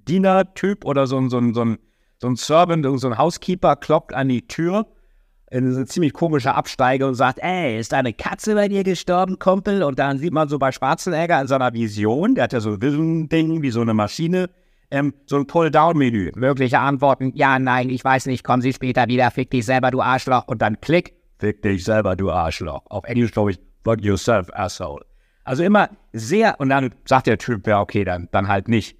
Diener-Typ 0.08 0.86
oder 0.86 1.08
so 1.08 1.18
ein, 1.18 1.30
so 1.30 1.38
ein, 1.38 1.54
so 1.54 1.62
ein, 1.62 1.80
so 2.22 2.28
ein 2.28 2.36
Servant, 2.36 2.86
so 3.00 3.08
ein 3.08 3.18
Housekeeper 3.18 3.78
klopft 3.78 4.14
an 4.14 4.28
die 4.28 4.46
Tür 4.48 4.86
in 5.52 5.66
eine 5.76 5.86
ziemlich 5.86 6.14
komische 6.14 6.54
Absteige 6.54 7.08
und 7.08 7.16
sagt, 7.16 7.40
ey, 7.42 7.80
ist 7.80 7.94
eine 7.94 8.14
Katze 8.14 8.54
bei 8.54 8.68
dir 8.68 8.84
gestorben, 8.84 9.40
Kumpel? 9.40 9.82
Und 9.82 9.98
dann 9.98 10.20
sieht 10.20 10.34
man 10.34 10.48
so 10.48 10.60
bei 10.60 10.72
Schwarzenegger 10.72 11.42
in 11.42 11.48
seiner 11.48 11.74
Vision, 11.74 12.36
der 12.36 12.44
hat 12.44 12.54
ja 12.54 12.60
so 12.60 12.72
ein 12.74 13.30
Ding 13.30 13.62
wie 13.62 13.72
so 13.72 13.82
eine 13.82 13.94
Maschine, 13.94 14.50
ähm, 14.92 15.14
so 15.26 15.38
ein 15.38 15.48
Pull-Down-Menü. 15.48 16.32
Mögliche 16.36 16.80
Antworten, 16.80 17.32
ja, 17.36 17.60
nein, 17.60 17.90
ich 17.90 18.04
weiß 18.04 18.26
nicht, 18.26 18.44
kommen 18.44 18.62
Sie 18.62 18.74
später 18.74 19.08
wieder, 19.08 19.32
fick 19.32 19.52
dich 19.52 19.66
selber, 19.66 19.92
du 19.92 20.02
Arschloch. 20.02 20.48
Und 20.48 20.62
dann 20.62 20.80
klick, 20.82 21.14
fick 21.38 21.62
dich 21.62 21.84
selber, 21.84 22.16
du 22.16 22.32
Arschloch. 22.32 22.84
Auf 22.90 23.06
Englisch 23.06 23.32
glaube 23.32 23.52
ich, 23.52 23.60
fuck 23.84 24.02
yourself, 24.02 24.50
asshole. 24.54 25.06
Also 25.44 25.64
immer 25.64 25.90
sehr, 26.14 26.60
und 26.60 26.70
dann 26.70 26.94
sagt 27.06 27.28
der 27.28 27.38
Typ, 27.38 27.68
ja, 27.68 27.82
okay, 27.82 28.04
dann, 28.04 28.30
dann 28.32 28.48
halt 28.48 28.68
nicht. 28.68 28.98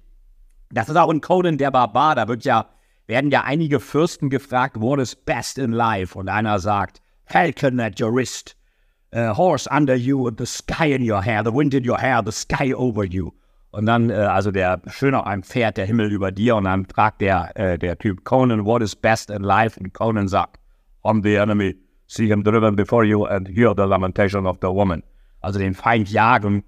Das 0.72 0.88
ist 0.88 0.96
auch 0.96 1.10
in 1.10 1.20
Conan 1.20 1.58
der 1.58 1.70
Barbar, 1.70 2.14
da 2.14 2.28
wird 2.28 2.44
ja, 2.44 2.66
werden 3.06 3.30
ja 3.30 3.42
einige 3.42 3.80
Fürsten 3.80 4.30
gefragt, 4.30 4.80
what 4.80 5.00
is 5.00 5.16
best 5.16 5.58
in 5.58 5.72
life? 5.72 6.16
Und 6.16 6.28
einer 6.28 6.58
sagt, 6.58 7.00
Falcon 7.26 7.80
at 7.80 8.00
your 8.00 8.14
wrist, 8.14 8.56
uh, 9.14 9.36
horse 9.36 9.68
under 9.70 9.94
you 9.94 10.30
the 10.36 10.46
sky 10.46 10.92
in 10.92 11.08
your 11.08 11.22
hair, 11.22 11.42
the 11.44 11.52
wind 11.52 11.74
in 11.74 11.88
your 11.88 11.98
hair, 11.98 12.22
the 12.24 12.32
sky 12.32 12.72
over 12.72 13.04
you. 13.04 13.32
Und 13.72 13.86
dann, 13.86 14.10
äh, 14.10 14.14
also 14.14 14.50
der 14.50 14.80
schön 14.88 15.14
auf 15.14 15.26
einem 15.26 15.42
Pferd, 15.42 15.76
der 15.76 15.86
Himmel 15.86 16.10
über 16.10 16.32
dir. 16.32 16.56
Und 16.56 16.64
dann 16.64 16.86
fragt 16.86 17.20
der, 17.20 17.56
äh, 17.56 17.78
der 17.78 17.98
Typ 17.98 18.24
Conan, 18.24 18.64
what 18.64 18.82
is 18.82 18.96
best 18.96 19.30
in 19.30 19.42
life? 19.42 19.78
Und 19.78 19.94
Conan 19.94 20.28
sagt, 20.28 20.58
on 21.02 21.22
the 21.22 21.34
enemy, 21.36 21.76
see 22.06 22.26
him 22.26 22.42
driven 22.42 22.74
before 22.74 23.04
you 23.04 23.24
and 23.24 23.48
hear 23.48 23.72
the 23.76 23.84
lamentation 23.84 24.46
of 24.46 24.58
the 24.60 24.68
woman. 24.68 25.02
Also 25.40 25.58
den 25.58 25.74
Feind 25.74 26.10
jagen, 26.10 26.64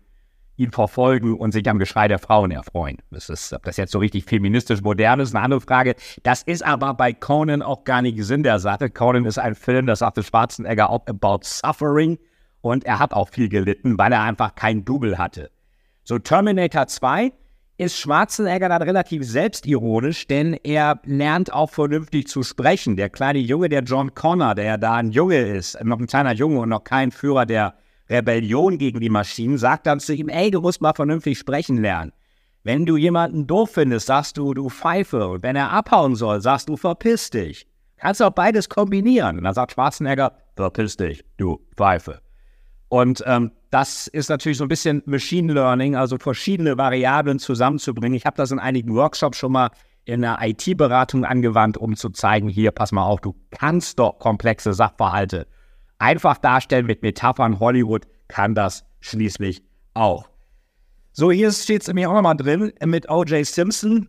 ihn 0.57 0.71
verfolgen 0.71 1.35
und 1.35 1.53
sich 1.53 1.69
am 1.69 1.79
Geschrei 1.79 2.09
der 2.09 2.19
Frauen 2.19 2.51
erfreuen. 2.51 2.99
Das 3.11 3.29
ist, 3.29 3.53
ob 3.53 3.65
das 3.65 3.77
jetzt 3.77 3.93
so 3.93 3.99
richtig 3.99 4.25
feministisch 4.25 4.83
modern 4.83 5.21
ist, 5.21 5.35
eine 5.35 5.45
andere 5.45 5.61
Frage. 5.61 5.97
Das 6.23 6.43
ist 6.43 6.65
aber 6.65 6.95
bei 6.95 7.13
Conan 7.13 7.63
auch 7.63 7.85
gar 7.85 8.03
nicht 8.03 8.23
Sinn 8.23 8.43
der 8.43 8.61
Sache. 8.61 8.91
Conan 8.91 9.25
ist 9.25 9.39
ein 9.39 9.55
Film, 9.55 9.87
das 9.87 10.01
sagte 10.01 10.23
Schwarzenegger 10.23 10.91
auch 10.91 11.07
about 11.07 11.41
suffering. 11.43 12.19
Und 12.61 12.85
er 12.85 13.01
hat 13.01 13.13
auch 13.13 13.29
viel 13.29 13.49
gelitten, 13.49 13.99
weil 13.99 14.13
er 14.13 14.23
einfach 14.23 14.55
kein 14.55 14.85
Double 14.85 15.19
hatte. 15.19 15.51
So 16.05 16.19
Terminator 16.19 16.87
2 16.87 17.33
ist 17.79 17.99
Schwarzenegger 17.99 18.69
dann 18.69 18.83
relativ 18.83 19.25
selbstironisch, 19.25 20.27
denn 20.27 20.55
er 20.63 21.01
lernt 21.05 21.53
auch 21.53 21.71
vernünftig 21.71 22.29
zu 22.29 22.43
sprechen. 22.43 22.97
Der 22.97 23.09
kleine 23.09 23.39
Junge, 23.39 23.69
der 23.69 23.83
John 23.83 24.15
Connor, 24.15 24.55
der 24.55 24.79
da 24.79 24.97
ein 24.97 25.11
Junge 25.11 25.39
ist, 25.39 25.83
noch 25.83 25.99
ein 25.99 26.07
kleiner 26.07 26.33
Junge 26.33 26.61
und 26.61 26.69
noch 26.69 26.85
kein 26.85 27.11
Führer 27.13 27.47
der 27.47 27.75
Rebellion 28.11 28.79
gegen 28.79 29.01
die 29.01 29.09
Maschinen, 29.09 29.59
sagt 29.59 29.87
dann 29.87 30.01
zu 30.01 30.15
ihm, 30.15 30.29
ey, 30.29 30.51
du 30.51 30.61
musst 30.61 30.81
mal 30.81 30.93
vernünftig 30.93 31.39
sprechen 31.39 31.81
lernen. 31.81 32.13
Wenn 32.65 32.85
du 32.85 32.97
jemanden 32.97 33.47
doof 33.47 33.71
findest, 33.75 34.07
sagst 34.07 34.37
du, 34.37 34.55
du 34.55 34.69
Pfeife. 34.69 35.29
Und 35.29 35.43
wenn 35.43 35.57
er 35.57 35.71
abhauen 35.71 36.15
soll, 36.15 36.41
sagst 36.41 36.69
du, 36.69 36.77
verpiss 36.77 37.31
dich. 37.31 37.67
Kannst 37.97 38.23
auch 38.23 38.31
beides 38.31 38.69
kombinieren. 38.69 39.39
Und 39.39 39.45
dann 39.45 39.55
sagt 39.55 39.73
Schwarzenegger, 39.73 40.33
verpiss 40.57 40.97
dich, 40.97 41.25
du 41.37 41.61
Pfeife. 41.77 42.21
Und 42.89 43.23
ähm, 43.27 43.53
das 43.73 44.07
ist 44.07 44.29
natürlich 44.29 44.59
so 44.59 44.65
ein 44.67 44.69
bisschen 44.69 45.03
Machine 45.07 45.53
Learning, 45.53 45.97
also 45.97 46.19
verschiedene 46.19 46.77
Variablen 46.77 47.39
zusammenzubringen. 47.39 48.15
Ich 48.15 48.27
habe 48.27 48.37
das 48.37 48.51
in 48.51 48.59
einigen 48.59 48.95
Workshops 48.95 49.39
schon 49.39 49.53
mal 49.53 49.71
in 50.05 50.21
der 50.21 50.39
IT-Beratung 50.43 51.25
angewandt, 51.25 51.79
um 51.79 51.97
zu 51.97 52.11
zeigen, 52.11 52.49
hier, 52.49 52.71
pass 52.71 52.93
mal 52.93 53.05
auf, 53.05 53.21
du 53.21 53.35
kannst 53.51 53.99
doch 53.99 54.19
komplexe 54.19 54.75
Sachverhalte 54.75 55.47
einfach 55.99 56.37
darstellen 56.37 56.85
mit 56.85 57.01
Metaphern. 57.01 57.61
Hollywood 57.61 58.07
kann 58.29 58.55
das 58.55 58.85
schließlich 59.01 59.63
auch. 59.95 60.29
So, 61.13 61.31
hier 61.31 61.51
steht 61.51 61.83
es 61.83 61.93
mir 61.95 62.11
auch 62.11 62.15
nochmal 62.15 62.37
drin 62.37 62.73
mit 62.85 63.09
O.J. 63.09 63.47
Simpson. 63.47 64.09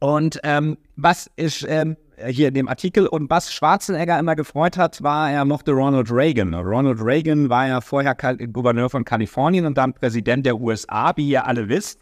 Und 0.00 0.40
ähm, 0.42 0.76
was 0.96 1.30
ist 1.36 1.64
ähm, 1.66 1.96
hier 2.26 2.48
in 2.48 2.54
dem 2.54 2.68
Artikel 2.68 3.06
und 3.06 3.30
was 3.30 3.52
Schwarzenegger 3.52 4.18
immer 4.18 4.36
gefreut 4.36 4.76
hat, 4.76 5.02
war 5.02 5.30
er 5.30 5.44
mochte 5.44 5.72
Ronald 5.72 6.10
Reagan. 6.10 6.54
Ronald 6.54 7.00
Reagan 7.02 7.48
war 7.48 7.66
ja 7.68 7.80
vorher 7.80 8.14
Gouverneur 8.14 8.90
von 8.90 9.04
Kalifornien 9.04 9.66
und 9.66 9.78
dann 9.78 9.94
Präsident 9.94 10.44
der 10.46 10.60
USA, 10.60 11.12
wie 11.16 11.28
ihr 11.28 11.46
alle 11.46 11.68
wisst. 11.68 12.00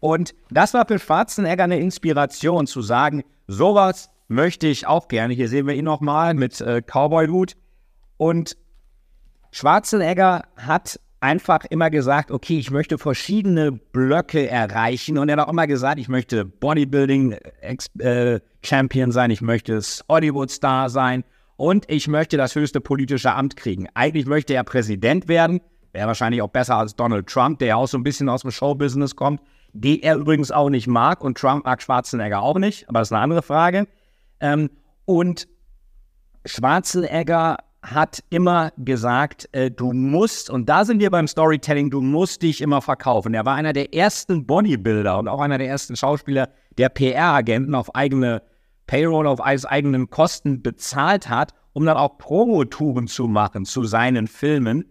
Und 0.00 0.34
das 0.50 0.74
war 0.74 0.86
für 0.86 0.98
Schwarzenegger 0.98 1.64
eine 1.64 1.78
Inspiration 1.78 2.66
zu 2.66 2.82
sagen, 2.82 3.22
sowas 3.46 4.10
möchte 4.28 4.66
ich 4.66 4.86
auch 4.86 5.08
gerne. 5.08 5.34
Hier 5.34 5.48
sehen 5.48 5.66
wir 5.66 5.74
ihn 5.74 5.84
nochmal 5.84 6.34
mit 6.34 6.60
äh, 6.60 6.82
Cowboy-Hut. 6.82 7.56
Und 8.16 8.56
Schwarzenegger 9.50 10.44
hat 10.56 11.00
einfach 11.20 11.64
immer 11.66 11.90
gesagt, 11.90 12.30
okay, 12.30 12.58
ich 12.58 12.70
möchte 12.70 12.96
verschiedene 12.98 13.72
Blöcke 13.72 14.48
erreichen. 14.48 15.18
Und 15.18 15.28
er 15.28 15.36
hat 15.36 15.46
auch 15.46 15.52
immer 15.52 15.66
gesagt, 15.66 16.00
ich 16.00 16.08
möchte 16.08 16.46
Bodybuilding-Champion 16.46 19.10
äh, 19.10 19.12
sein, 19.12 19.30
ich 19.30 19.42
möchte 19.42 19.78
Hollywood-Star 20.08 20.88
sein 20.90 21.24
und 21.56 21.84
ich 21.88 22.08
möchte 22.08 22.38
das 22.38 22.54
höchste 22.54 22.80
politische 22.80 23.32
Amt 23.32 23.56
kriegen. 23.56 23.88
Eigentlich 23.94 24.26
möchte 24.26 24.54
er 24.54 24.64
Präsident 24.64 25.28
werden, 25.28 25.60
wäre 25.92 26.06
wahrscheinlich 26.06 26.40
auch 26.42 26.48
besser 26.48 26.76
als 26.76 26.96
Donald 26.96 27.26
Trump, 27.26 27.58
der 27.58 27.68
ja 27.68 27.76
auch 27.76 27.88
so 27.88 27.98
ein 27.98 28.02
bisschen 28.02 28.30
aus 28.30 28.42
dem 28.42 28.50
Showbusiness 28.50 29.14
kommt, 29.14 29.40
den 29.72 30.02
er 30.02 30.16
übrigens 30.16 30.50
auch 30.50 30.68
nicht 30.70 30.86
mag 30.86 31.22
und 31.22 31.36
Trump 31.38 31.66
mag 31.66 31.82
Schwarzenegger 31.82 32.42
auch 32.42 32.58
nicht, 32.58 32.88
aber 32.88 33.00
das 33.00 33.08
ist 33.08 33.12
eine 33.12 33.22
andere 33.22 33.42
Frage. 33.42 33.86
Ähm, 34.40 34.70
und 35.04 35.46
Schwarzenegger 36.46 37.58
hat 37.82 38.22
immer 38.30 38.72
gesagt, 38.76 39.48
äh, 39.52 39.70
du 39.70 39.92
musst, 39.92 40.50
und 40.50 40.68
da 40.68 40.84
sind 40.84 41.00
wir 41.00 41.10
beim 41.10 41.26
Storytelling, 41.26 41.90
du 41.90 42.00
musst 42.00 42.42
dich 42.42 42.60
immer 42.60 42.82
verkaufen. 42.82 43.32
Er 43.32 43.46
war 43.46 43.54
einer 43.54 43.72
der 43.72 43.94
ersten 43.94 44.46
Bodybuilder 44.46 45.18
und 45.18 45.28
auch 45.28 45.40
einer 45.40 45.58
der 45.58 45.68
ersten 45.68 45.96
Schauspieler, 45.96 46.50
der 46.76 46.90
PR-Agenten 46.90 47.74
auf 47.74 47.94
eigene 47.94 48.42
Payroll, 48.86 49.26
auf 49.26 49.40
eigenen 49.40 50.10
Kosten 50.10 50.62
bezahlt 50.62 51.28
hat, 51.28 51.54
um 51.72 51.86
dann 51.86 51.96
auch 51.96 52.18
Promotouren 52.18 53.06
zu 53.06 53.28
machen 53.28 53.64
zu 53.64 53.84
seinen 53.84 54.26
Filmen. 54.26 54.84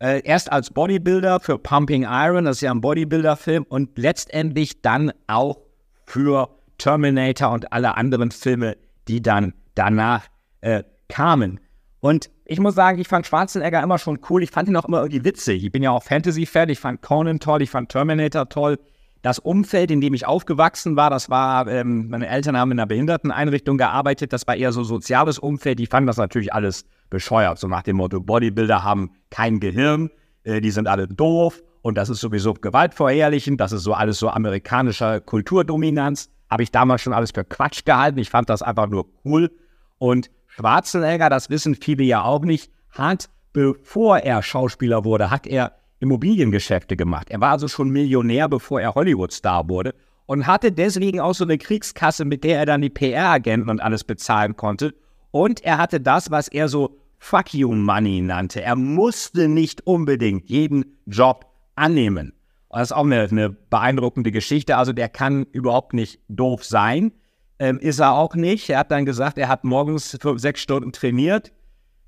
Äh, 0.00 0.22
erst 0.24 0.52
als 0.52 0.70
Bodybuilder 0.70 1.40
für 1.40 1.58
Pumping 1.58 2.06
Iron, 2.08 2.44
das 2.44 2.58
ist 2.58 2.62
ja 2.62 2.70
ein 2.70 2.80
Bodybuilder-Film, 2.80 3.64
und 3.68 3.98
letztendlich 3.98 4.80
dann 4.82 5.12
auch 5.26 5.58
für 6.06 6.50
Terminator 6.78 7.50
und 7.50 7.72
alle 7.72 7.96
anderen 7.96 8.30
Filme, 8.30 8.76
die 9.08 9.20
dann 9.20 9.54
danach 9.74 10.26
äh, 10.60 10.84
kamen. 11.08 11.58
Und 12.00 12.30
ich 12.44 12.60
muss 12.60 12.74
sagen, 12.74 12.98
ich 12.98 13.08
fand 13.08 13.26
Schwarzenegger 13.26 13.82
immer 13.82 13.98
schon 13.98 14.20
cool. 14.30 14.42
Ich 14.42 14.50
fand 14.50 14.68
ihn 14.68 14.76
auch 14.76 14.84
immer 14.84 14.98
irgendwie 14.98 15.24
witzig. 15.24 15.64
Ich 15.64 15.72
bin 15.72 15.82
ja 15.82 15.90
auch 15.90 16.02
Fantasy-Fan. 16.02 16.68
Ich 16.68 16.78
fand 16.78 17.02
Conan 17.02 17.40
toll. 17.40 17.62
Ich 17.62 17.70
fand 17.70 17.88
Terminator 17.90 18.48
toll. 18.48 18.78
Das 19.22 19.40
Umfeld, 19.40 19.90
in 19.90 20.00
dem 20.00 20.14
ich 20.14 20.26
aufgewachsen 20.26 20.94
war, 20.94 21.10
das 21.10 21.28
war, 21.28 21.66
ähm, 21.66 22.08
meine 22.08 22.28
Eltern 22.28 22.56
haben 22.56 22.70
in 22.70 22.78
einer 22.78 22.86
Behinderteneinrichtung 22.86 23.76
gearbeitet. 23.76 24.32
Das 24.32 24.46
war 24.46 24.54
eher 24.54 24.70
so 24.70 24.84
soziales 24.84 25.40
Umfeld. 25.40 25.80
Die 25.80 25.86
fanden 25.86 26.06
das 26.06 26.18
natürlich 26.18 26.52
alles 26.54 26.84
bescheuert. 27.10 27.58
So 27.58 27.66
nach 27.66 27.82
dem 27.82 27.96
Motto, 27.96 28.20
Bodybuilder 28.20 28.84
haben 28.84 29.10
kein 29.30 29.58
Gehirn. 29.58 30.10
Äh, 30.44 30.60
die 30.60 30.70
sind 30.70 30.86
alle 30.86 31.08
doof. 31.08 31.62
Und 31.82 31.96
das 31.96 32.10
ist 32.10 32.20
sowieso 32.20 32.54
gewaltverherrlichend. 32.54 33.60
Das 33.60 33.72
ist 33.72 33.82
so 33.82 33.92
alles 33.92 34.18
so 34.18 34.28
amerikanischer 34.28 35.20
Kulturdominanz. 35.20 36.30
Habe 36.48 36.62
ich 36.62 36.70
damals 36.70 37.02
schon 37.02 37.12
alles 37.12 37.32
für 37.32 37.44
Quatsch 37.44 37.84
gehalten. 37.84 38.18
Ich 38.18 38.30
fand 38.30 38.48
das 38.48 38.62
einfach 38.62 38.86
nur 38.86 39.06
cool. 39.24 39.50
Und 39.98 40.30
Schwarzenegger, 40.58 41.30
das 41.30 41.50
wissen 41.50 41.76
viele 41.76 42.02
ja 42.02 42.24
auch 42.24 42.42
nicht, 42.42 42.72
hat, 42.90 43.28
bevor 43.52 44.18
er 44.18 44.42
Schauspieler 44.42 45.04
wurde, 45.04 45.30
hat 45.30 45.46
er 45.46 45.72
Immobiliengeschäfte 46.00 46.96
gemacht. 46.96 47.30
Er 47.30 47.40
war 47.40 47.52
also 47.52 47.68
schon 47.68 47.90
Millionär, 47.90 48.48
bevor 48.48 48.80
er 48.80 48.94
Hollywood-Star 48.94 49.68
wurde 49.68 49.94
und 50.26 50.46
hatte 50.46 50.72
deswegen 50.72 51.20
auch 51.20 51.34
so 51.34 51.44
eine 51.44 51.58
Kriegskasse, 51.58 52.24
mit 52.24 52.42
der 52.42 52.58
er 52.58 52.66
dann 52.66 52.82
die 52.82 52.90
PR-Agenten 52.90 53.70
und 53.70 53.80
alles 53.80 54.02
bezahlen 54.02 54.56
konnte. 54.56 54.94
Und 55.30 55.62
er 55.64 55.78
hatte 55.78 56.00
das, 56.00 56.30
was 56.30 56.48
er 56.48 56.68
so 56.68 56.98
Fuck 57.18 57.54
you 57.54 57.72
Money 57.72 58.20
nannte. 58.20 58.62
Er 58.62 58.76
musste 58.76 59.48
nicht 59.48 59.86
unbedingt 59.86 60.48
jeden 60.48 60.98
Job 61.06 61.46
annehmen. 61.74 62.32
Und 62.68 62.80
das 62.80 62.90
ist 62.90 62.96
auch 62.96 63.04
eine, 63.04 63.22
eine 63.22 63.50
beeindruckende 63.50 64.32
Geschichte. 64.32 64.76
Also 64.76 64.92
der 64.92 65.08
kann 65.08 65.44
überhaupt 65.52 65.94
nicht 65.94 66.20
doof 66.28 66.64
sein. 66.64 67.12
Ähm, 67.58 67.78
ist 67.78 67.98
er 67.98 68.14
auch 68.14 68.34
nicht. 68.34 68.70
Er 68.70 68.78
hat 68.78 68.90
dann 68.90 69.04
gesagt, 69.04 69.38
er 69.38 69.48
hat 69.48 69.64
morgens 69.64 70.16
für 70.20 70.38
sechs 70.38 70.60
Stunden 70.60 70.92
trainiert, 70.92 71.52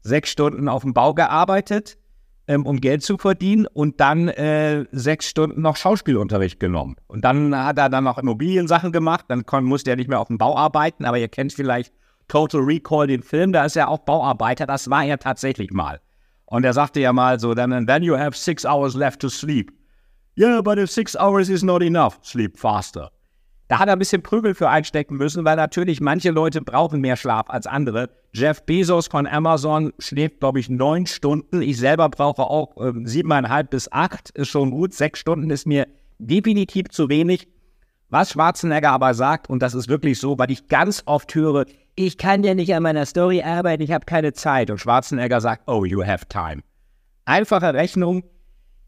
sechs 0.03 0.31
Stunden 0.31 0.69
auf 0.69 0.83
dem 0.83 0.95
Bau 0.95 1.13
gearbeitet, 1.13 1.99
ähm, 2.47 2.67
um 2.67 2.81
Geld 2.81 3.03
zu 3.03 3.19
verdienen 3.19 3.67
und 3.67 4.01
dann 4.01 4.29
äh, 4.29 4.85
sechs 4.93 5.29
Stunden 5.29 5.61
noch 5.61 5.77
Schauspielunterricht 5.77 6.61
genommen. 6.61 6.97
Und 7.09 7.25
dann 7.25 7.57
hat 7.57 7.79
er 7.79 7.89
dann 7.89 8.05
noch 8.05 8.19
Immobiliensachen 8.19 8.93
gemacht, 8.93 9.27
dann 9.29 9.45
kon, 9.45 9.65
musste 9.65 9.91
er 9.91 9.97
nicht 9.97 10.09
mehr 10.09 10.21
auf 10.21 10.29
dem 10.29 10.39
Bau 10.39 10.57
arbeiten, 10.57 11.05
aber 11.05 11.19
ihr 11.19 11.29
kennt 11.29 11.53
vielleicht 11.53 11.93
Total 12.29 12.61
Recall, 12.61 13.09
den 13.09 13.23
Film, 13.23 13.53
da 13.53 13.65
ist 13.65 13.77
er 13.77 13.89
auch 13.89 13.99
Bauarbeiter, 13.99 14.67
das 14.67 14.89
war 14.89 15.05
er 15.05 15.19
tatsächlich 15.19 15.73
mal. 15.73 16.01
Und 16.47 16.65
er 16.65 16.73
sagte 16.73 17.01
ja 17.01 17.13
mal 17.13 17.41
so, 17.41 17.55
then, 17.55 17.87
then 17.87 18.03
you 18.03 18.17
have 18.17 18.37
six 18.37 18.65
hours 18.65 18.95
left 18.95 19.21
to 19.21 19.29
sleep. 19.29 19.73
Yeah, 20.37 20.61
but 20.61 20.79
if 20.79 20.91
six 20.91 21.17
hours 21.17 21.49
is 21.49 21.63
not 21.63 21.83
enough, 21.83 22.19
sleep 22.23 22.57
faster. 22.57 23.11
Da 23.71 23.79
hat 23.79 23.87
er 23.87 23.93
ein 23.93 24.01
bisschen 24.01 24.21
Prügel 24.21 24.57
für 24.57 24.69
einstecken 24.69 25.17
müssen, 25.17 25.45
weil 25.45 25.55
natürlich 25.55 26.01
manche 26.01 26.33
Leute 26.33 26.61
brauchen 26.61 27.01
mehr 27.01 27.15
Schlaf 27.15 27.49
als 27.49 27.69
andere. 27.69 28.11
Jeff 28.35 28.67
Bezos 28.67 29.07
von 29.07 29.29
Amazon 29.29 29.93
schläft, 30.01 30.41
glaube 30.41 30.59
ich, 30.59 30.69
neun 30.69 31.07
Stunden. 31.07 31.63
Ich 31.63 31.79
selber 31.79 32.09
brauche 32.09 32.43
auch 32.43 32.77
äh, 32.79 32.93
siebeneinhalb 33.05 33.71
bis 33.71 33.91
acht, 33.93 34.31
ist 34.31 34.49
schon 34.49 34.73
gut. 34.73 34.93
Sechs 34.93 35.21
Stunden 35.21 35.51
ist 35.51 35.69
mir 35.69 35.87
definitiv 36.19 36.89
zu 36.89 37.09
wenig. 37.09 37.47
Was 38.09 38.33
Schwarzenegger 38.33 38.91
aber 38.91 39.15
sagt, 39.15 39.49
und 39.49 39.63
das 39.63 39.75
ist 39.75 39.87
wirklich 39.87 40.19
so, 40.19 40.37
weil 40.37 40.51
ich 40.51 40.67
ganz 40.67 41.05
oft 41.07 41.33
höre, 41.37 41.65
ich 41.95 42.19
kann 42.19 42.43
ja 42.43 42.55
nicht 42.55 42.75
an 42.75 42.83
meiner 42.83 43.07
Story 43.07 43.41
arbeiten, 43.41 43.85
ich 43.85 43.93
habe 43.93 44.05
keine 44.05 44.33
Zeit. 44.33 44.73
Und 44.73 44.79
Schwarzenegger 44.79 45.41
sagt, 45.41 45.69
oh, 45.69 45.85
you 45.85 46.05
have 46.05 46.27
time. 46.27 46.63
Einfache 47.25 47.73
Rechnung, 47.73 48.25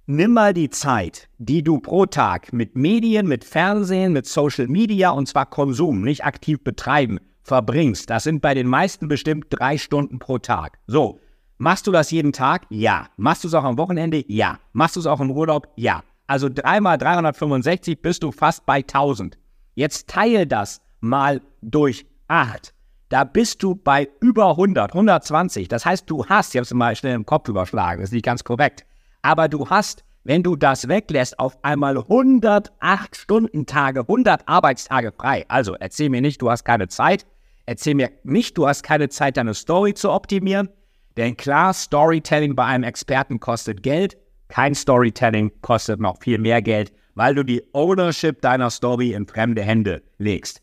nimm 0.07 0.33
mal 0.33 0.55
die 0.55 0.71
Zeit, 0.71 1.29
die 1.39 1.63
du 1.63 1.79
pro 1.79 2.07
Tag 2.07 2.53
mit 2.53 2.77
Medien, 2.77 3.27
mit 3.27 3.45
Fernsehen, 3.45 4.13
mit 4.13 4.27
Social 4.27 4.69
Media 4.69 5.11
und 5.11 5.27
zwar 5.27 5.47
Konsum, 5.47 6.03
nicht 6.03 6.25
aktiv 6.25 6.63
betreiben, 6.63 7.19
verbringst. 7.43 8.11
Das 8.11 8.25
sind 8.25 8.41
bei 8.41 8.55
den 8.55 8.67
meisten 8.67 9.09
bestimmt 9.09 9.47
drei 9.51 9.79
Stunden 9.79 10.19
pro 10.19 10.39
Tag. 10.39 10.79
So, 10.87 11.21
machst 11.59 11.87
du 11.87 11.93
das 11.93 12.11
jeden 12.11 12.33
Tag? 12.33 12.67
Ja. 12.71 13.07
Machst 13.17 13.45
du 13.45 13.49
es 13.49 13.55
auch 13.55 13.65
am 13.65 13.79
Wochenende? 13.79 14.25
Ja. 14.29 14.59
Machst 14.73 14.97
du 14.97 15.01
es 15.01 15.07
auch 15.07 15.21
im 15.21 15.31
Urlaub? 15.31 15.69
Ja. 15.77 16.03
Also 16.27 16.49
dreimal 16.49 16.99
365 16.99 18.01
bist 18.01 18.23
du 18.23 18.33
fast 18.33 18.65
bei 18.65 18.79
1000. 18.79 19.39
Jetzt 19.75 20.09
teile 20.09 20.47
das 20.47 20.81
mal 21.01 21.41
durch 21.61 22.07
8. 22.29 22.73
Da 23.09 23.25
bist 23.25 23.63
du 23.63 23.75
bei 23.75 24.09
über 24.21 24.51
100, 24.51 24.93
120. 24.93 25.69
Das 25.69 25.85
heißt, 25.85 26.09
du 26.09 26.25
hast, 26.27 26.55
ich 26.55 26.59
habe 26.59 26.63
es 26.63 26.73
mal 26.73 26.97
schnell 26.97 27.15
im 27.15 27.27
Kopf 27.27 27.49
überschlagen, 27.49 28.01
das 28.01 28.09
ist 28.09 28.15
nicht 28.15 28.25
ganz 28.25 28.43
korrekt, 28.45 28.87
aber 29.23 29.49
du 29.49 29.69
hast, 29.69 30.05
wenn 30.25 30.43
du 30.43 30.57
das 30.57 30.89
weglässt, 30.89 31.39
auf 31.39 31.57
einmal 31.65 31.97
108 31.97 33.17
Stundentage, 33.17 34.01
100 34.01 34.47
Arbeitstage 34.47 35.13
frei. 35.13 35.45
Also 35.49 35.75
erzähl 35.75 36.11
mir 36.11 36.21
nicht, 36.21 36.43
du 36.43 36.51
hast 36.51 36.65
keine 36.65 36.89
Zeit. 36.89 37.27
Erzähl 37.67 37.95
mir 37.95 38.11
nicht, 38.25 38.59
du 38.59 38.67
hast 38.67 38.83
keine 38.83 39.09
Zeit, 39.09 39.37
deine 39.37 39.55
Story 39.55 39.95
zu 39.95 40.11
optimieren. 40.11 40.69
Denn 41.17 41.37
klar, 41.37 41.73
Storytelling 41.73 42.55
bei 42.57 42.65
einem 42.65 42.85
Experten 42.85 43.39
kostet 43.41 43.83
Geld. 43.83 44.17
Kein 44.49 44.75
Storytelling 44.75 45.51
kostet 45.63 46.01
noch 46.01 46.21
viel 46.21 46.39
mehr 46.39 46.61
Geld, 46.61 46.93
weil 47.15 47.35
du 47.35 47.45
die 47.45 47.63
Ownership 47.73 48.41
deiner 48.43 48.71
Story 48.71 49.13
in 49.13 49.27
fremde 49.27 49.63
Hände 49.63 50.03
legst. 50.19 50.63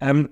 Ähm, 0.00 0.30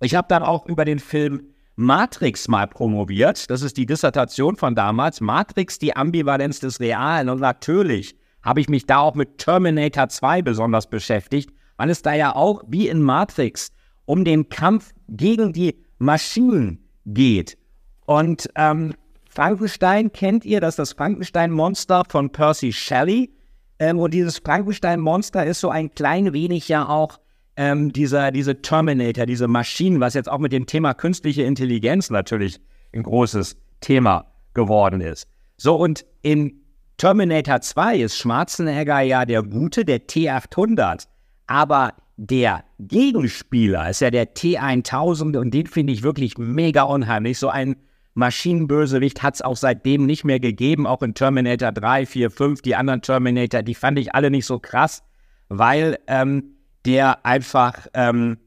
ich 0.00 0.14
habe 0.14 0.28
dann 0.28 0.42
auch 0.42 0.66
über 0.66 0.84
den 0.84 0.98
Film 0.98 1.42
Matrix 1.80 2.46
mal 2.46 2.66
promoviert. 2.66 3.50
Das 3.50 3.62
ist 3.62 3.78
die 3.78 3.86
Dissertation 3.86 4.56
von 4.56 4.74
damals. 4.74 5.22
Matrix, 5.22 5.78
die 5.78 5.96
Ambivalenz 5.96 6.60
des 6.60 6.78
Realen. 6.78 7.30
Und 7.30 7.40
natürlich 7.40 8.16
habe 8.42 8.60
ich 8.60 8.68
mich 8.68 8.84
da 8.84 8.98
auch 8.98 9.14
mit 9.14 9.38
Terminator 9.38 10.08
2 10.08 10.42
besonders 10.42 10.88
beschäftigt, 10.88 11.50
weil 11.78 11.88
es 11.88 12.02
da 12.02 12.12
ja 12.12 12.36
auch 12.36 12.62
wie 12.68 12.88
in 12.88 13.00
Matrix 13.00 13.72
um 14.04 14.24
den 14.24 14.50
Kampf 14.50 14.92
gegen 15.08 15.54
die 15.54 15.82
Maschinen 15.98 16.86
geht. 17.06 17.56
Und 18.04 18.50
ähm, 18.56 18.94
Frankenstein 19.30 20.12
kennt 20.12 20.44
ihr, 20.44 20.60
das 20.60 20.74
ist 20.74 20.78
das 20.80 20.92
Frankenstein-Monster 20.92 22.02
von 22.10 22.30
Percy 22.30 22.72
Shelley. 22.74 23.32
Ähm, 23.78 23.98
und 23.98 24.12
dieses 24.12 24.38
Frankenstein-Monster 24.38 25.46
ist 25.46 25.60
so 25.60 25.70
ein 25.70 25.94
klein 25.94 26.34
wenig 26.34 26.68
ja 26.68 26.86
auch 26.86 27.20
ähm, 27.60 27.92
dieser, 27.92 28.30
diese 28.30 28.62
Terminator, 28.62 29.26
diese 29.26 29.46
Maschinen, 29.46 30.00
was 30.00 30.14
jetzt 30.14 30.30
auch 30.30 30.38
mit 30.38 30.50
dem 30.50 30.64
Thema 30.64 30.94
künstliche 30.94 31.42
Intelligenz 31.42 32.08
natürlich 32.08 32.58
ein 32.94 33.02
großes 33.02 33.58
Thema 33.80 34.32
geworden 34.54 35.02
ist. 35.02 35.28
So, 35.58 35.76
und 35.76 36.06
in 36.22 36.62
Terminator 36.96 37.60
2 37.60 37.98
ist 37.98 38.16
Schwarzenegger 38.16 39.00
ja 39.02 39.26
der 39.26 39.42
Gute, 39.42 39.84
der 39.84 40.08
T800. 40.08 41.06
Aber 41.48 41.92
der 42.16 42.64
Gegenspieler 42.78 43.90
ist 43.90 44.00
ja 44.00 44.10
der 44.10 44.34
T1000 44.34 45.36
und 45.36 45.52
den 45.52 45.66
finde 45.66 45.92
ich 45.92 46.02
wirklich 46.02 46.38
mega 46.38 46.84
unheimlich. 46.84 47.38
So 47.38 47.50
ein 47.50 47.76
Maschinenbösewicht 48.14 49.22
hat 49.22 49.34
es 49.34 49.42
auch 49.42 49.56
seitdem 49.56 50.06
nicht 50.06 50.24
mehr 50.24 50.40
gegeben, 50.40 50.86
auch 50.86 51.02
in 51.02 51.12
Terminator 51.12 51.72
3, 51.72 52.06
4, 52.06 52.30
5, 52.30 52.62
die 52.62 52.74
anderen 52.74 53.02
Terminator, 53.02 53.62
die 53.62 53.74
fand 53.74 53.98
ich 53.98 54.14
alle 54.14 54.30
nicht 54.30 54.46
so 54.46 54.58
krass, 54.58 55.02
weil 55.50 55.98
ähm, 56.06 56.54
der 56.86 57.24
einfach, 57.24 57.86
ähm, 57.94 58.38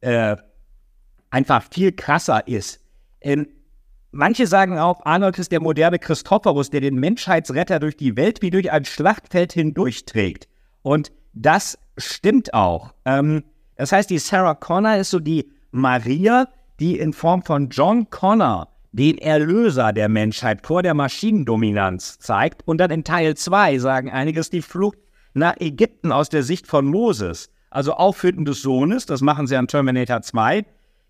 äh, 0.00 0.36
einfach 1.30 1.62
viel 1.70 1.92
krasser 1.92 2.46
ist. 2.48 2.80
Ähm, 3.20 3.48
manche 4.10 4.46
sagen 4.46 4.78
auch, 4.78 5.04
Arnold 5.04 5.38
ist 5.38 5.52
der 5.52 5.60
moderne 5.60 5.98
Christophorus, 5.98 6.70
der 6.70 6.80
den 6.80 6.96
Menschheitsretter 6.96 7.78
durch 7.78 7.96
die 7.96 8.16
Welt 8.16 8.42
wie 8.42 8.50
durch 8.50 8.70
ein 8.70 8.84
Schlachtfeld 8.84 9.52
hindurchträgt. 9.52 10.48
Und 10.82 11.12
das 11.32 11.78
stimmt 11.96 12.54
auch. 12.54 12.94
Ähm, 13.04 13.44
das 13.76 13.92
heißt, 13.92 14.10
die 14.10 14.18
Sarah 14.18 14.54
Connor 14.54 14.96
ist 14.96 15.10
so 15.10 15.20
die 15.20 15.50
Maria, 15.70 16.48
die 16.80 16.98
in 16.98 17.12
Form 17.12 17.42
von 17.42 17.68
John 17.68 18.10
Connor 18.10 18.68
den 18.92 19.18
Erlöser 19.18 19.92
der 19.92 20.08
Menschheit 20.08 20.66
vor 20.66 20.82
der 20.82 20.94
Maschinendominanz 20.94 22.18
zeigt. 22.18 22.66
Und 22.66 22.78
dann 22.78 22.90
in 22.90 23.04
Teil 23.04 23.36
2 23.36 23.78
sagen 23.78 24.10
einiges 24.10 24.50
die 24.50 24.62
Flucht 24.62 24.98
nach 25.32 25.56
Ägypten 25.60 26.10
aus 26.10 26.28
der 26.28 26.42
Sicht 26.42 26.66
von 26.66 26.86
Moses. 26.86 27.50
Also 27.70 27.94
Auffinden 27.94 28.44
des 28.44 28.62
Sohnes, 28.62 29.06
das 29.06 29.20
machen 29.20 29.46
sie 29.46 29.56
an 29.56 29.68
Terminator 29.68 30.22
2. 30.22 30.64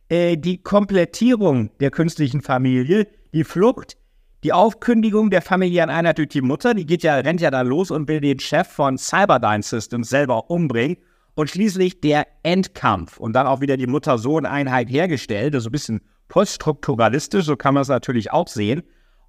Äh, 0.09 0.37
die 0.37 0.63
Komplettierung 0.63 1.71
der 1.81 1.91
künstlichen 1.91 2.43
Familie, 2.43 3.07
die 3.33 3.45
Flucht, 3.45 3.97
die 4.43 4.53
Aufkündigung 4.53 5.31
der 5.31 5.43
familiären 5.43 5.91
Einheit 5.91 6.19
durch 6.19 6.29
die 6.29 6.43
Mutter, 6.43 6.75
die 6.75 6.87
geht 6.87 7.03
ja, 7.03 7.17
rennt 7.17 7.41
ja 7.41 7.51
da 7.51 7.63
los 7.63 7.91
und 7.91 8.09
will 8.09 8.21
den 8.21 8.41
Chef 8.41 8.69
von 8.69 8.99
Cyberdyne 8.99 9.63
Systems 9.63 10.09
selber 10.11 10.51
umbringen. 10.51 10.97
Und 11.35 11.49
schließlich 11.49 12.01
der 12.01 12.27
Endkampf 12.43 13.17
und 13.17 13.35
dann 13.35 13.47
auch 13.47 13.61
wieder 13.61 13.77
die 13.77 13.87
Mutter-Sohn-Einheit 13.87 14.91
hergestellt, 14.91 15.55
also 15.55 15.69
ein 15.69 15.73
bisschen 15.73 16.01
poststrukturalistisch, 16.29 17.45
so 17.45 17.57
kann 17.57 17.75
man 17.75 17.83
es 17.83 17.89
natürlich 17.89 18.33
auch 18.33 18.49
sehen. 18.49 18.83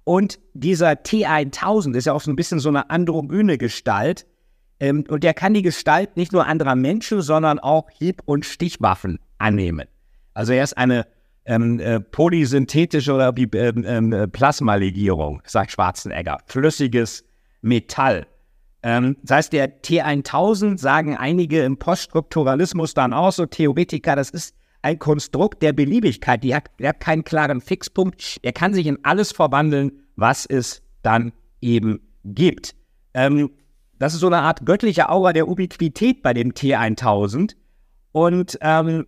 Und 0.04 0.40
dieser 0.52 0.92
T1000 0.92 1.96
ist 1.96 2.06
ja 2.06 2.12
auch 2.12 2.20
so 2.20 2.30
ein 2.30 2.36
bisschen 2.36 2.58
so 2.58 2.68
eine 2.68 2.90
androgyne 2.90 3.56
Gestalt. 3.56 4.26
Ähm, 4.82 5.04
und 5.08 5.22
der 5.22 5.32
kann 5.32 5.54
die 5.54 5.62
Gestalt 5.62 6.16
nicht 6.16 6.32
nur 6.32 6.44
anderer 6.44 6.74
Menschen, 6.74 7.22
sondern 7.22 7.60
auch 7.60 7.88
Hieb- 7.88 8.22
und 8.24 8.44
Stichwaffen 8.44 9.20
annehmen. 9.38 9.86
Also 10.34 10.52
er 10.52 10.64
ist 10.64 10.76
eine 10.76 11.06
ähm, 11.44 11.78
äh, 11.78 12.00
polysynthetische 12.00 13.12
oder 13.12 13.32
ähm, 13.36 13.84
ähm, 13.86 14.30
Plasmalegierung, 14.32 15.40
sagt 15.44 15.70
Schwarzenegger. 15.70 16.38
Flüssiges 16.46 17.24
Metall. 17.60 18.26
Ähm, 18.82 19.16
das 19.22 19.36
heißt, 19.36 19.52
der 19.52 19.82
T1000 19.82 20.78
sagen 20.78 21.16
einige 21.16 21.62
im 21.62 21.76
Poststrukturalismus 21.76 22.92
dann 22.92 23.12
auch 23.12 23.30
so 23.30 23.46
Theoretiker, 23.46 24.16
das 24.16 24.30
ist 24.30 24.52
ein 24.82 24.98
Konstrukt 24.98 25.62
der 25.62 25.72
Beliebigkeit. 25.72 26.42
Die 26.42 26.56
hat, 26.56 26.64
die 26.80 26.88
hat 26.88 26.98
keinen 26.98 27.22
klaren 27.22 27.60
Fixpunkt. 27.60 28.40
Er 28.42 28.52
kann 28.52 28.74
sich 28.74 28.88
in 28.88 28.98
alles 29.04 29.30
verwandeln, 29.30 29.92
was 30.16 30.44
es 30.44 30.82
dann 31.02 31.32
eben 31.60 32.00
gibt. 32.24 32.74
Ähm, 33.14 33.50
das 34.02 34.14
ist 34.14 34.20
so 34.20 34.26
eine 34.26 34.38
Art 34.38 34.66
göttliche 34.66 35.10
Aura 35.10 35.32
der 35.32 35.46
Ubiquität 35.46 36.24
bei 36.24 36.34
dem 36.34 36.54
T1000. 36.54 37.54
Und 38.10 38.58
ähm, 38.60 39.06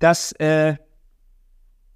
das, 0.00 0.32
äh, 0.32 0.76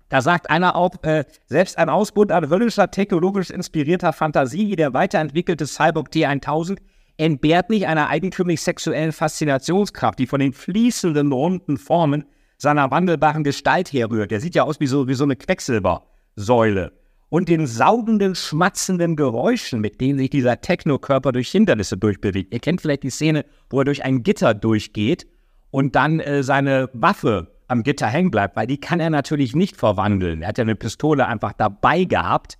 da 0.09 0.23
sagt 0.23 0.49
einer 0.49 0.77
auch, 0.77 0.95
äh, 1.03 1.27
selbst 1.45 1.77
ein 1.77 1.91
Ausbund 1.91 2.33
an 2.33 2.49
höllischer, 2.49 2.91
technologisch 2.91 3.51
inspirierter 3.51 4.15
Fantasie 4.15 4.69
wie 4.69 4.77
der 4.77 4.95
weiterentwickelte 4.95 5.67
Cyborg 5.67 6.09
T1000 6.09 6.79
entbehrt 7.19 7.69
nicht 7.69 7.87
einer 7.87 8.09
eigentümlich 8.09 8.63
sexuellen 8.63 9.13
Faszinationskraft, 9.13 10.19
die 10.19 10.27
von 10.27 10.41
den 10.41 10.55
fließenden, 10.55 11.31
runden 11.31 11.77
Formen 11.77 12.25
seiner 12.57 12.91
wandelbaren 12.91 13.45
Gestalt 13.45 13.93
herrührt. 13.93 14.31
Der 14.31 14.41
sieht 14.41 14.55
ja 14.55 14.63
aus 14.63 14.81
wie 14.81 14.87
so, 14.87 15.07
wie 15.07 15.15
so 15.15 15.25
eine 15.25 15.37
Quecksilbersäule. 15.37 16.93
Und 17.35 17.49
den 17.49 17.67
saugenden, 17.67 18.37
schmatzenden 18.37 19.17
Geräuschen, 19.17 19.81
mit 19.81 20.01
denen 20.01 20.21
sich 20.21 20.31
dieser 20.31 20.61
Technokörper 20.61 21.33
durch 21.33 21.51
Hindernisse 21.51 21.97
durchbewegt. 21.97 22.55
Ihr 22.55 22.61
kennt 22.61 22.81
vielleicht 22.81 23.03
die 23.03 23.11
Szene, 23.11 23.45
wo 23.71 23.81
er 23.81 23.85
durch 23.85 24.05
ein 24.05 24.23
Gitter 24.23 24.55
durchgeht 24.55 25.27
und 25.73 25.97
dann 25.97 26.21
äh, 26.21 26.45
seine 26.45 26.91
Waffe 26.93 27.49
am 27.67 27.83
Gitter 27.83 28.07
hängen 28.07 28.31
bleibt, 28.31 28.55
weil 28.55 28.69
die 28.69 28.79
kann 28.79 29.01
er 29.01 29.11
natürlich 29.11 29.57
nicht 29.57 29.77
verwandeln. 29.77 30.43
Er 30.43 30.49
hat 30.51 30.59
ja 30.59 30.63
eine 30.63 30.77
Pistole 30.77 31.27
einfach 31.27 31.55
dabei 31.55 32.05
gehabt. 32.05 32.57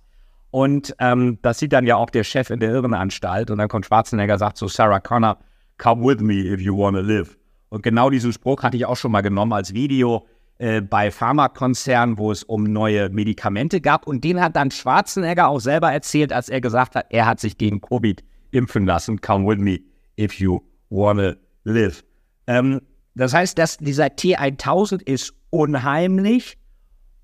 Und 0.51 0.93
ähm, 0.99 1.39
das 1.41 1.59
sieht 1.59 1.71
dann 1.71 1.87
ja 1.87 1.95
auch 1.95 2.09
der 2.09 2.25
Chef 2.25 2.49
in 2.49 2.59
der 2.59 2.71
Irrenanstalt. 2.71 3.51
Und 3.51 3.59
dann 3.59 3.69
kommt 3.69 3.85
Schwarzenegger 3.85 4.37
sagt 4.37 4.57
zu 4.57 4.67
Sarah 4.67 4.99
Connor, 4.99 5.37
come 5.77 6.03
with 6.03 6.19
me 6.19 6.33
if 6.33 6.59
you 6.59 6.77
wanna 6.77 6.99
live. 6.99 7.37
Und 7.69 7.81
genau 7.81 8.09
diesen 8.09 8.33
Spruch 8.33 8.61
hatte 8.61 8.75
ich 8.75 8.85
auch 8.85 8.97
schon 8.97 9.13
mal 9.13 9.21
genommen 9.21 9.53
als 9.53 9.73
Video 9.73 10.25
äh, 10.57 10.81
bei 10.81 11.11
Pharmakonzernen, 11.11 12.17
wo 12.17 12.31
es 12.31 12.43
um 12.43 12.63
neue 12.63 13.09
Medikamente 13.09 13.81
gab. 13.81 14.07
Und 14.07 14.23
den 14.23 14.41
hat 14.41 14.55
dann 14.55 14.71
Schwarzenegger 14.71 15.47
auch 15.49 15.59
selber 15.59 15.91
erzählt, 15.91 16.31
als 16.31 16.49
er 16.49 16.61
gesagt 16.61 16.95
hat, 16.95 17.07
er 17.09 17.25
hat 17.25 17.39
sich 17.39 17.57
gegen 17.57 17.81
Covid 17.81 18.23
impfen 18.51 18.85
lassen. 18.85 19.19
Come 19.21 19.47
with 19.47 19.59
me 19.59 19.79
if 20.17 20.33
you 20.35 20.61
wanna 20.89 21.35
live. 21.63 22.03
Ähm, 22.47 22.81
das 23.15 23.33
heißt, 23.33 23.57
dass 23.57 23.77
dieser 23.77 24.07
T1000 24.07 25.01
ist 25.03 25.33
unheimlich 25.49 26.57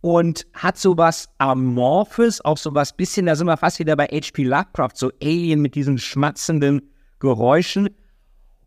und 0.02 0.48
hat 0.54 0.78
sowas 0.78 1.30
Amorphes, 1.38 2.44
auch 2.44 2.58
sowas 2.58 2.96
bisschen, 2.96 3.28
da 3.28 3.36
sind 3.36 3.48
wir 3.48 3.58
fast 3.58 3.80
wieder 3.80 3.96
bei 3.96 4.06
H.P. 4.06 4.44
Lovecraft, 4.44 4.96
so 4.96 5.12
Alien 5.22 5.62
mit 5.62 5.76
diesen 5.76 5.98
schmatzenden 5.98 6.90
Geräuschen. 7.20 7.90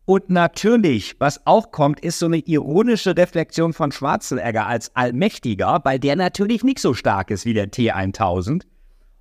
Und 0.06 0.28
natürlich, 0.28 1.16
was 1.18 1.46
auch 1.46 1.70
kommt, 1.70 2.00
ist 2.00 2.18
so 2.18 2.26
eine 2.26 2.38
ironische 2.38 3.16
Reflexion 3.16 3.72
von 3.72 3.90
Schwarzenegger 3.90 4.66
als 4.66 4.94
Allmächtiger, 4.94 5.80
weil 5.84 5.98
der 5.98 6.16
natürlich 6.16 6.62
nicht 6.62 6.78
so 6.78 6.92
stark 6.92 7.30
ist 7.30 7.46
wie 7.46 7.54
der 7.54 7.72
T1000. 7.72 8.64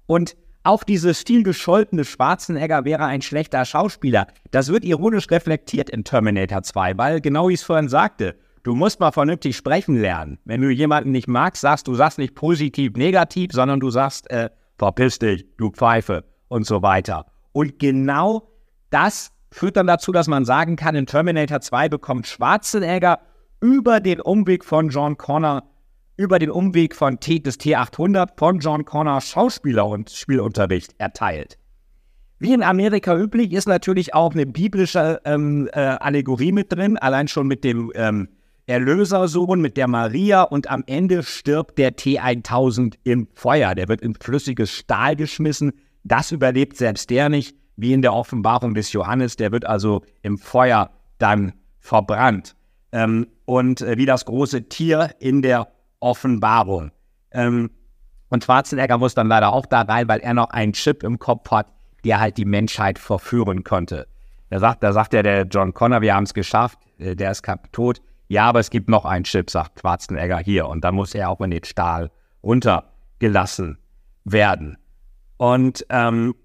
Und 0.08 0.36
auch 0.64 0.84
dieses 0.84 1.24
viel 1.24 1.44
gescholtene 1.44 2.04
Schwarzenegger 2.04 2.84
wäre 2.84 3.06
ein 3.06 3.22
schlechter 3.22 3.64
Schauspieler. 3.64 4.28
Das 4.52 4.70
wird 4.70 4.84
ironisch 4.84 5.30
reflektiert 5.30 5.90
in 5.90 6.04
Terminator 6.04 6.64
2, 6.64 6.98
weil 6.98 7.22
genau 7.22 7.48
wie 7.48 7.54
ich 7.54 7.62
es 7.62 7.66
vorhin 7.66 7.90
sagte, 7.90 8.36
du 8.64 8.76
musst 8.76 9.00
mal 9.00 9.12
vernünftig 9.12 9.56
sprechen 9.56 10.00
lernen. 10.00 10.40
Wenn 10.44 10.62
du 10.62 10.70
jemanden 10.70 11.12
nicht 11.12 11.28
magst, 11.28 11.62
sagst 11.62 11.88
du 11.88 11.96
sagst 11.96 12.18
nicht 12.18 12.36
positiv, 12.36 12.94
negativ, 12.96 13.52
sondern 13.52 13.80
du 13.80 13.90
sagst, 13.90 14.30
äh, 14.32 14.50
verpiss 14.78 15.20
dich, 15.20 15.46
du 15.58 15.70
Pfeife 15.72 16.26
und 16.48 16.66
so 16.66 16.82
weiter. 16.82 17.26
Und 17.52 17.80
genau 17.80 18.50
das 18.90 19.32
führt 19.54 19.78
dann 19.78 19.88
dazu, 19.88 20.12
dass 20.12 20.28
man 20.28 20.46
sagen 20.46 20.76
kann, 20.76 20.96
in 20.96 21.06
Terminator 21.06 21.62
2 21.62 21.90
bekommt 21.90 22.28
Schwarzenegger 22.28 23.20
über 23.62 24.00
den 24.00 24.20
Umweg 24.20 24.66
von 24.66 24.90
John 24.90 25.18
Connor, 25.18 25.64
über 26.18 26.40
den 26.40 26.52
Umweg 26.52 26.96
von 26.96 27.20
T 27.20 27.40
des 27.40 27.60
T800 27.60 28.38
von 28.38 28.60
John 28.60 28.86
Connor 28.86 29.22
Schauspieler- 29.22 29.88
und 29.88 30.10
Spielunterricht 30.10 30.96
erteilt. 30.98 31.58
Wie 32.40 32.54
in 32.54 32.62
Amerika 32.64 33.18
üblich 33.18 33.54
ist 33.54 33.68
natürlich 33.68 34.14
auch 34.14 34.34
eine 34.34 34.46
biblische 34.46 35.22
ähm, 35.24 35.70
äh, 35.72 35.80
Allegorie 35.80 36.52
mit 36.52 36.74
drin, 36.74 36.98
allein 36.98 37.30
schon 37.30 37.48
mit 37.48 37.64
dem 37.64 37.92
ähm, 37.96 38.28
Erlösersohn, 38.66 39.62
mit 39.62 39.78
der 39.78 39.88
Maria 39.88 40.44
und 40.44 40.70
am 40.70 40.84
Ende 40.86 41.24
stirbt 41.24 41.78
der 41.78 41.96
T1000 41.96 42.96
im 43.04 43.28
Feuer. 43.34 43.76
Der 43.76 43.88
wird 43.88 44.02
in 44.02 44.16
flüssiges 44.16 44.72
Stahl 44.72 45.16
geschmissen. 45.16 45.74
Das 46.04 46.32
überlebt 46.32 46.76
selbst 46.76 47.10
der 47.10 47.30
nicht 47.30 47.56
wie 47.76 47.94
in 47.94 48.02
der 48.02 48.14
Offenbarung 48.14 48.74
des 48.74 48.92
Johannes, 48.94 49.36
der 49.36 49.52
wird 49.52 49.66
also 49.66 50.02
im 50.22 50.38
Feuer 50.38 50.92
dann 51.18 51.54
verbrannt. 51.80 52.56
Ähm, 52.92 53.28
und 53.46 53.82
äh, 53.82 53.98
wie 53.98 54.06
das 54.06 54.26
große 54.26 54.70
Tier 54.70 55.12
in 55.20 55.42
der 55.42 55.68
Offenbarung. 56.00 56.92
Ähm, 57.32 57.72
und 58.30 58.44
Schwarzenegger 58.44 58.98
muss 58.98 59.16
dann 59.16 59.28
leider 59.28 59.54
auch 59.54 59.66
da 59.66 59.82
rein, 59.82 60.08
weil 60.08 60.20
er 60.20 60.34
noch 60.34 60.50
einen 60.50 60.74
Chip 60.74 61.04
im 61.04 61.20
Kopf 61.20 61.52
hat, 61.52 61.68
der 62.04 62.20
halt 62.20 62.38
die 62.38 62.46
Menschheit 62.46 63.00
verführen 63.00 63.64
konnte. 63.64 64.08
Da 64.50 64.60
sagt, 64.60 64.84
da 64.84 64.94
sagt 64.94 65.14
ja 65.14 65.24
der 65.24 65.44
John 65.44 65.74
Connor, 65.74 66.02
wir 66.02 66.14
haben 66.14 66.26
es 66.26 66.34
geschafft, 66.34 66.80
äh, 67.00 67.16
der 67.16 67.32
ist 67.32 67.44
tot. 67.72 68.02
Ja, 68.28 68.46
aber 68.46 68.60
es 68.60 68.70
gibt 68.70 68.90
noch 68.90 69.06
einen 69.06 69.26
Chip, 69.26 69.50
sagt 69.50 69.80
Schwarzenegger 69.80 70.40
hier. 70.40 70.68
Und 70.68 70.84
dann 70.84 70.96
muss 70.96 71.14
er 71.14 71.30
auch 71.30 71.42
in 71.42 71.52
den 71.52 71.64
Stahl 71.64 72.12
runtergelassen 72.44 73.78
werden. 74.24 74.78
Und 75.38 75.86
ähm, 75.90 76.36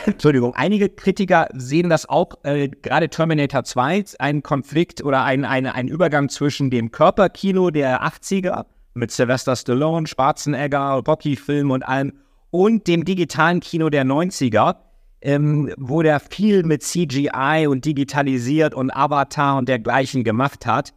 Entschuldigung, 0.06 0.54
einige 0.54 0.88
Kritiker 0.88 1.48
sehen 1.54 1.90
das 1.90 2.08
auch, 2.08 2.30
äh, 2.42 2.68
gerade 2.68 3.08
Terminator 3.08 3.64
2, 3.64 4.04
ein 4.18 4.42
Konflikt 4.42 5.04
oder 5.04 5.24
ein, 5.24 5.44
ein, 5.44 5.66
ein 5.66 5.88
Übergang 5.88 6.28
zwischen 6.28 6.70
dem 6.70 6.90
Körperkino 6.90 7.70
der 7.70 8.02
80er 8.02 8.66
mit 8.94 9.10
Sylvester 9.10 9.56
Stallone, 9.56 10.06
Schwarzenegger, 10.06 11.02
Rocky-Film 11.06 11.70
und 11.70 11.82
allem 11.82 12.12
und 12.50 12.86
dem 12.86 13.04
digitalen 13.04 13.60
Kino 13.60 13.90
der 13.90 14.04
90er. 14.04 14.76
ähm, 15.24 15.72
wo 15.78 16.02
der 16.02 16.20
viel 16.20 16.64
mit 16.64 16.82
CGI 16.82 17.66
und 17.66 17.84
digitalisiert 17.86 18.74
und 18.74 18.94
Avatar 18.94 19.56
und 19.56 19.68
dergleichen 19.68 20.22
gemacht 20.22 20.66
hat. 20.66 20.92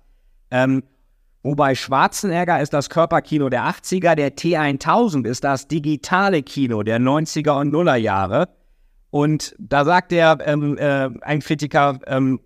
Ähm, 0.52 0.84
wobei 1.44 1.76
Schwarzenegger 1.76 2.62
ist 2.62 2.74
das 2.74 2.90
Körperkino 2.90 3.48
der 3.50 3.64
80er, 3.64 4.16
der 4.16 4.36
T1000 4.36 5.26
ist 5.26 5.46
das 5.46 5.70
digitale 5.70 6.44
Kino 6.44 6.84
der 6.84 7.00
90er 7.00 7.60
und 7.62 7.72
Nuller 7.72 7.96
Jahre. 7.96 8.50
Und 9.10 9.56
da 9.58 9.86
sagt 9.86 10.12
der, 10.12 10.38
ähm, 10.46 10.78
äh, 10.78 11.10
ein 11.22 11.40
Kritiker, 11.40 12.00
ähm, 12.08 12.40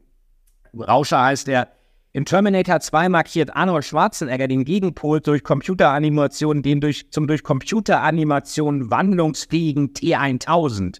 Rauscher 0.77 1.23
heißt 1.23 1.47
der, 1.47 1.69
in 2.13 2.25
Terminator 2.25 2.81
2 2.81 3.07
markiert 3.07 3.55
Arnold 3.55 3.85
Schwarzenegger 3.85 4.47
den 4.47 4.65
Gegenpol 4.65 5.21
durch 5.21 5.43
Computeranimation, 5.43 6.61
den 6.61 6.81
durch, 6.81 7.09
zum 7.11 7.25
durch 7.25 7.41
Computeranimation 7.41 8.91
wandlungsfähigen 8.91 9.93
T1000. 9.93 10.99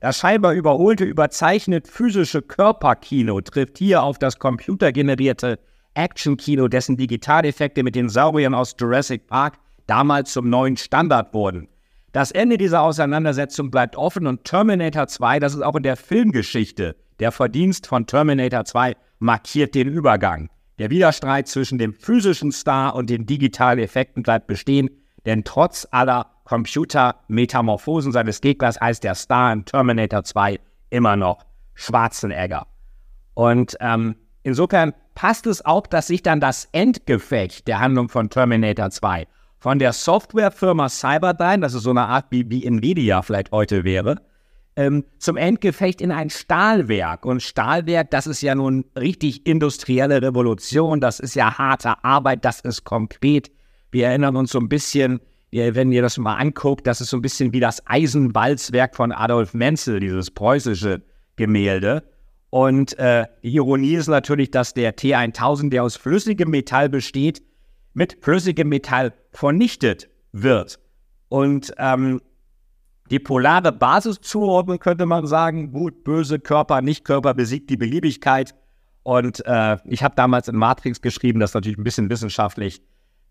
Das 0.00 0.18
scheinbar 0.18 0.54
überholte, 0.54 1.04
überzeichnet 1.04 1.86
physische 1.86 2.42
Körperkino 2.42 3.40
trifft 3.40 3.78
hier 3.78 4.02
auf 4.02 4.18
das 4.18 4.38
computergenerierte 4.38 5.60
Actionkino, 5.94 6.68
dessen 6.68 6.96
Digitaleffekte 6.96 7.82
mit 7.82 7.94
den 7.94 8.08
Sauriern 8.08 8.54
aus 8.54 8.74
Jurassic 8.78 9.26
Park 9.28 9.58
damals 9.86 10.32
zum 10.32 10.50
neuen 10.50 10.76
Standard 10.76 11.34
wurden. 11.34 11.68
Das 12.12 12.30
Ende 12.30 12.56
dieser 12.56 12.82
Auseinandersetzung 12.82 13.70
bleibt 13.70 13.96
offen 13.96 14.26
und 14.26 14.44
Terminator 14.44 15.08
2, 15.08 15.40
das 15.40 15.54
ist 15.54 15.60
auch 15.60 15.76
in 15.76 15.82
der 15.82 15.96
Filmgeschichte 15.96 16.96
der 17.18 17.32
Verdienst 17.32 17.86
von 17.86 18.06
Terminator 18.06 18.64
2, 18.64 18.94
markiert 19.18 19.74
den 19.74 19.88
Übergang. 19.88 20.48
Der 20.78 20.90
Widerstreit 20.90 21.48
zwischen 21.48 21.76
dem 21.76 21.92
physischen 21.92 22.52
Star 22.52 22.94
und 22.94 23.10
den 23.10 23.26
digitalen 23.26 23.78
Effekten 23.78 24.22
bleibt 24.22 24.46
bestehen, 24.46 24.88
denn 25.26 25.44
trotz 25.44 25.86
aller 25.90 26.30
Computermetamorphosen 26.44 28.12
seines 28.12 28.40
Gegners 28.40 28.80
heißt 28.80 29.04
der 29.04 29.14
Star 29.14 29.52
in 29.52 29.66
Terminator 29.66 30.24
2 30.24 30.58
immer 30.88 31.16
noch 31.16 31.44
Schwarzenegger. 31.74 32.66
Und 33.34 33.76
ähm, 33.80 34.16
insofern 34.44 34.94
passt 35.14 35.46
es 35.46 35.62
auch, 35.64 35.86
dass 35.86 36.06
sich 36.06 36.22
dann 36.22 36.40
das 36.40 36.68
Endgefecht 36.72 37.68
der 37.68 37.80
Handlung 37.80 38.08
von 38.08 38.30
Terminator 38.30 38.88
2 38.88 39.26
von 39.58 39.78
der 39.78 39.92
Softwarefirma 39.92 40.88
Cyberdyne, 40.88 41.60
das 41.60 41.74
ist 41.74 41.82
so 41.82 41.90
eine 41.90 42.06
Art 42.06 42.26
wie, 42.30 42.48
wie 42.50 42.64
Nvidia 42.64 43.22
vielleicht 43.22 43.50
heute 43.50 43.84
wäre, 43.84 44.16
ähm, 44.76 45.04
zum 45.18 45.36
Endgefecht 45.36 46.00
in 46.00 46.12
ein 46.12 46.30
Stahlwerk. 46.30 47.24
Und 47.24 47.42
Stahlwerk, 47.42 48.10
das 48.10 48.26
ist 48.26 48.42
ja 48.42 48.54
nun 48.54 48.84
richtig 48.96 49.46
industrielle 49.46 50.22
Revolution, 50.22 51.00
das 51.00 51.18
ist 51.18 51.34
ja 51.34 51.58
harte 51.58 52.04
Arbeit, 52.04 52.44
das 52.44 52.60
ist 52.60 52.84
konkret. 52.84 53.50
Wir 53.90 54.08
erinnern 54.08 54.36
uns 54.36 54.52
so 54.52 54.60
ein 54.60 54.68
bisschen 54.68 55.20
wenn 55.50 55.92
ihr 55.92 56.02
das 56.02 56.18
mal 56.18 56.36
anguckt, 56.36 56.86
das 56.86 57.00
ist 57.00 57.10
so 57.10 57.16
ein 57.16 57.22
bisschen 57.22 57.52
wie 57.52 57.60
das 57.60 57.86
Eisenwalzwerk 57.86 58.94
von 58.94 59.12
Adolf 59.12 59.54
Menzel, 59.54 60.00
dieses 60.00 60.30
preußische 60.30 61.02
Gemälde. 61.36 62.02
Und 62.50 62.98
äh, 62.98 63.26
die 63.42 63.54
Ironie 63.54 63.94
ist 63.94 64.08
natürlich, 64.08 64.50
dass 64.50 64.74
der 64.74 64.96
T1000, 64.96 65.70
der 65.70 65.84
aus 65.84 65.96
flüssigem 65.96 66.50
Metall 66.50 66.88
besteht, 66.88 67.42
mit 67.94 68.18
flüssigem 68.20 68.68
Metall 68.68 69.12
vernichtet 69.38 70.08
wird. 70.32 70.78
Und 71.28 71.72
ähm, 71.78 72.20
die 73.10 73.18
polare 73.18 73.72
Basiszuordnung 73.72 74.78
könnte 74.78 75.06
man 75.06 75.26
sagen, 75.26 75.72
gut, 75.72 76.04
böse 76.04 76.38
Körper, 76.38 76.82
Nicht-Körper 76.82 77.34
besiegt 77.34 77.70
die 77.70 77.76
Beliebigkeit. 77.76 78.54
Und 79.02 79.44
äh, 79.46 79.76
ich 79.84 80.02
habe 80.02 80.14
damals 80.16 80.48
in 80.48 80.56
Matrix 80.56 81.00
geschrieben, 81.00 81.40
das 81.40 81.50
ist 81.50 81.54
natürlich 81.54 81.78
ein 81.78 81.84
bisschen 81.84 82.10
wissenschaftlich 82.10 82.82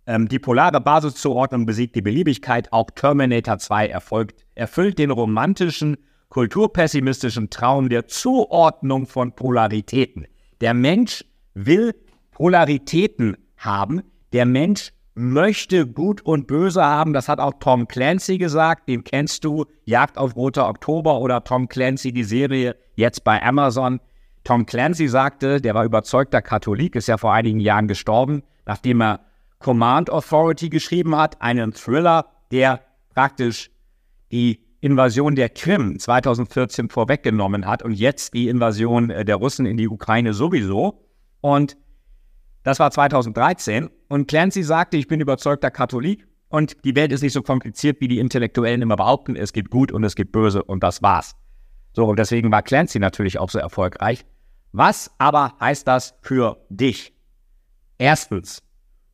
ähm, 0.07 0.29
die 0.29 0.39
polare 0.39 0.79
Basiszuordnung 0.79 1.65
besiegt 1.65 1.95
die 1.95 2.01
Beliebigkeit. 2.01 2.71
Auch 2.71 2.89
Terminator 2.91 3.59
2 3.59 3.89
erfolgt, 3.89 4.45
erfüllt 4.55 4.97
den 4.97 5.11
romantischen, 5.11 5.97
kulturpessimistischen 6.29 7.49
Traum 7.49 7.89
der 7.89 8.07
Zuordnung 8.07 9.05
von 9.05 9.35
Polaritäten. 9.35 10.25
Der 10.61 10.73
Mensch 10.73 11.25
will 11.53 11.93
Polaritäten 12.31 13.35
haben. 13.57 14.01
Der 14.31 14.45
Mensch 14.45 14.93
möchte 15.17 15.87
Gut 15.87 16.21
und 16.21 16.47
Böse 16.47 16.83
haben. 16.83 17.11
Das 17.11 17.27
hat 17.27 17.39
auch 17.39 17.55
Tom 17.59 17.87
Clancy 17.87 18.37
gesagt. 18.37 18.87
Den 18.87 19.03
kennst 19.03 19.43
du. 19.43 19.65
Jagd 19.85 20.17
auf 20.17 20.35
Roter 20.35 20.69
Oktober 20.69 21.19
oder 21.19 21.43
Tom 21.43 21.67
Clancy, 21.67 22.11
die 22.13 22.23
Serie 22.23 22.75
jetzt 22.95 23.23
bei 23.23 23.41
Amazon. 23.41 23.99
Tom 24.43 24.65
Clancy 24.65 25.07
sagte, 25.07 25.59
der 25.59 25.73
war 25.73 25.83
überzeugter 25.83 26.41
Katholik, 26.41 26.95
ist 26.95 27.07
ja 27.07 27.17
vor 27.17 27.33
einigen 27.33 27.59
Jahren 27.59 27.87
gestorben, 27.87 28.43
nachdem 28.65 29.01
er 29.01 29.19
Command 29.59 30.09
Authority 30.09 30.69
geschrieben 30.69 31.17
hat, 31.17 31.41
einen 31.41 31.73
Thriller, 31.73 32.27
der 32.51 32.81
praktisch 33.13 33.71
die 34.31 34.61
Invasion 34.79 35.35
der 35.35 35.49
Krim 35.49 35.97
2014 35.97 36.89
vorweggenommen 36.89 37.65
hat 37.65 37.81
und 37.81 37.93
jetzt 37.93 38.33
die 38.35 38.47
Invasion 38.47 39.09
äh, 39.09 39.25
der 39.25 39.37
Russen 39.37 39.65
in 39.65 39.77
die 39.77 39.89
Ukraine 39.89 40.33
sowieso. 40.33 41.03
Und 41.41 41.75
das 42.67 42.79
war 42.79 42.91
2013. 42.91 43.89
Und 44.09 44.27
Clancy 44.27 44.63
sagte, 44.63 44.97
ich 44.97 45.07
bin 45.07 45.19
überzeugter 45.19 45.71
Katholik 45.71 46.27
und 46.49 46.83
die 46.85 46.95
Welt 46.95 47.11
ist 47.11 47.21
nicht 47.21 47.33
so 47.33 47.41
kompliziert, 47.41 48.01
wie 48.01 48.07
die 48.07 48.19
Intellektuellen 48.19 48.81
immer 48.81 48.95
behaupten. 48.95 49.35
Es 49.35 49.53
gibt 49.53 49.71
gut 49.71 49.91
und 49.91 50.03
es 50.03 50.15
gibt 50.15 50.31
böse 50.31 50.63
und 50.63 50.83
das 50.83 51.01
war's. 51.01 51.35
So, 51.93 52.05
und 52.05 52.19
deswegen 52.19 52.51
war 52.51 52.61
Clancy 52.61 52.99
natürlich 52.99 53.39
auch 53.39 53.49
so 53.49 53.59
erfolgreich. 53.59 54.25
Was 54.71 55.11
aber 55.17 55.55
heißt 55.59 55.87
das 55.87 56.13
für 56.21 56.57
dich? 56.69 57.13
Erstens, 57.97 58.61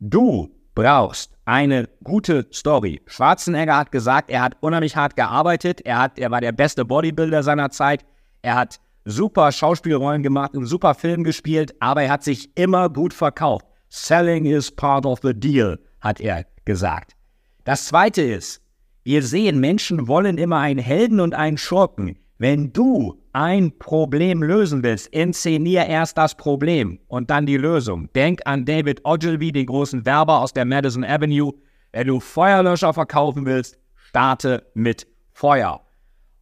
Du 0.06 0.54
brauchst 0.76 1.32
eine 1.46 1.88
gute 2.04 2.46
Story. 2.52 3.02
Schwarzenegger 3.06 3.78
hat 3.78 3.94
gesagt, 3.94 4.30
er 4.30 4.42
hat 4.42 4.58
unheimlich 4.60 4.98
hart 4.98 5.16
gearbeitet. 5.16 5.80
Er, 5.86 5.98
hat, 5.98 6.20
er 6.20 6.30
war 6.30 6.42
der 6.42 6.52
beste 6.52 6.84
Bodybuilder 6.84 7.42
seiner 7.42 7.70
Zeit. 7.70 8.04
Er 8.42 8.56
hat 8.56 8.82
super 9.06 9.52
Schauspielrollen 9.52 10.24
gemacht 10.24 10.56
und 10.56 10.66
super 10.66 10.94
Film 10.94 11.24
gespielt, 11.24 11.76
aber 11.80 12.04
er 12.04 12.12
hat 12.12 12.24
sich 12.24 12.50
immer 12.58 12.90
gut 12.90 13.14
verkauft. 13.14 13.66
Selling 13.90 14.46
is 14.46 14.72
part 14.72 15.06
of 15.06 15.20
the 15.22 15.34
deal, 15.34 15.80
hat 16.02 16.20
er 16.20 16.46
gesagt. 16.66 17.16
Das 17.64 17.86
zweite 17.86 18.22
ist, 18.22 18.62
wir 19.04 19.22
sehen, 19.22 19.60
Menschen 19.60 20.08
wollen 20.08 20.38
immer 20.38 20.60
einen 20.60 20.80
Helden 20.80 21.20
und 21.20 21.34
einen 21.34 21.58
Schurken. 21.58 22.18
Wenn 22.38 22.74
du 22.74 23.22
ein 23.34 23.78
Problem 23.78 24.42
lösen 24.42 24.84
willst, 24.84 25.08
inszenier 25.08 25.86
erst 25.86 26.18
das 26.18 26.36
Problem 26.36 27.00
und 27.08 27.30
dann 27.30 27.46
die 27.46 27.58
Lösung. 27.58 28.12
Denk 28.14 28.42
an 28.46 28.66
David 28.66 29.02
Ogilvy, 29.06 29.52
den 29.52 29.66
großen 29.66 30.06
Werber 30.06 30.40
aus 30.40 30.54
der 30.54 30.66
Madison 30.66 31.04
Avenue. 31.04 31.54
Wenn 31.92 32.08
du 32.08 32.20
Feuerlöscher 32.20 32.94
verkaufen 32.94 33.46
willst, 33.46 33.78
starte 33.96 34.66
mit 34.74 35.08
Feuer. 35.34 35.82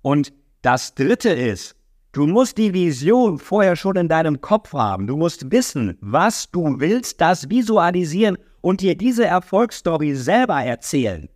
Und 0.01 0.33
das 0.61 0.95
Dritte 0.95 1.29
ist, 1.29 1.75
du 2.11 2.27
musst 2.27 2.57
die 2.57 2.73
Vision 2.73 3.37
vorher 3.37 3.75
schon 3.75 3.95
in 3.95 4.07
deinem 4.07 4.41
Kopf 4.41 4.73
haben. 4.73 5.07
Du 5.07 5.17
musst 5.17 5.51
wissen, 5.51 5.97
was 6.01 6.49
du 6.51 6.79
willst, 6.79 7.21
das 7.21 7.49
visualisieren 7.49 8.37
und 8.61 8.81
dir 8.81 8.95
diese 8.95 9.25
Erfolgsstory 9.25 10.15
selber 10.15 10.61
erzählen. 10.63 11.29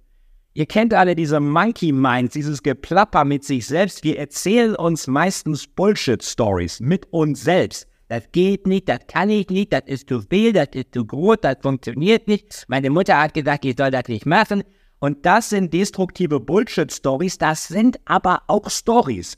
Ihr 0.53 0.65
kennt 0.65 0.93
alle 0.93 1.15
diese 1.15 1.41
Monkey 1.41 1.91
Minds, 1.91 2.33
dieses 2.33 2.63
Geplapper 2.63 3.25
mit 3.25 3.43
sich 3.43 3.67
selbst. 3.67 4.03
Wir 4.05 4.17
erzählen 4.17 4.75
uns 4.75 5.05
meistens 5.05 5.67
Bullshit-Stories 5.67 6.79
mit 6.79 7.11
uns 7.11 7.43
selbst. 7.43 7.88
Das 8.07 8.23
geht 8.31 8.65
nicht, 8.65 8.88
das 8.88 8.99
kann 9.07 9.29
ich 9.29 9.49
nicht, 9.49 9.73
das 9.73 9.81
ist 9.88 10.07
zu 10.07 10.21
viel, 10.21 10.53
das 10.53 10.69
ist 10.73 10.93
zu 10.93 11.05
groß, 11.05 11.38
das 11.41 11.57
funktioniert 11.61 12.27
nicht. 12.27 12.65
Meine 12.67 12.89
Mutter 12.89 13.19
hat 13.19 13.33
gesagt, 13.33 13.65
ich 13.65 13.75
soll 13.77 13.91
das 13.91 14.07
nicht 14.07 14.25
machen. 14.25 14.63
Und 14.99 15.25
das 15.25 15.49
sind 15.49 15.73
destruktive 15.73 16.39
Bullshit-Stories, 16.39 17.38
das 17.38 17.67
sind 17.67 17.99
aber 18.05 18.43
auch 18.47 18.69
Stories. 18.69 19.38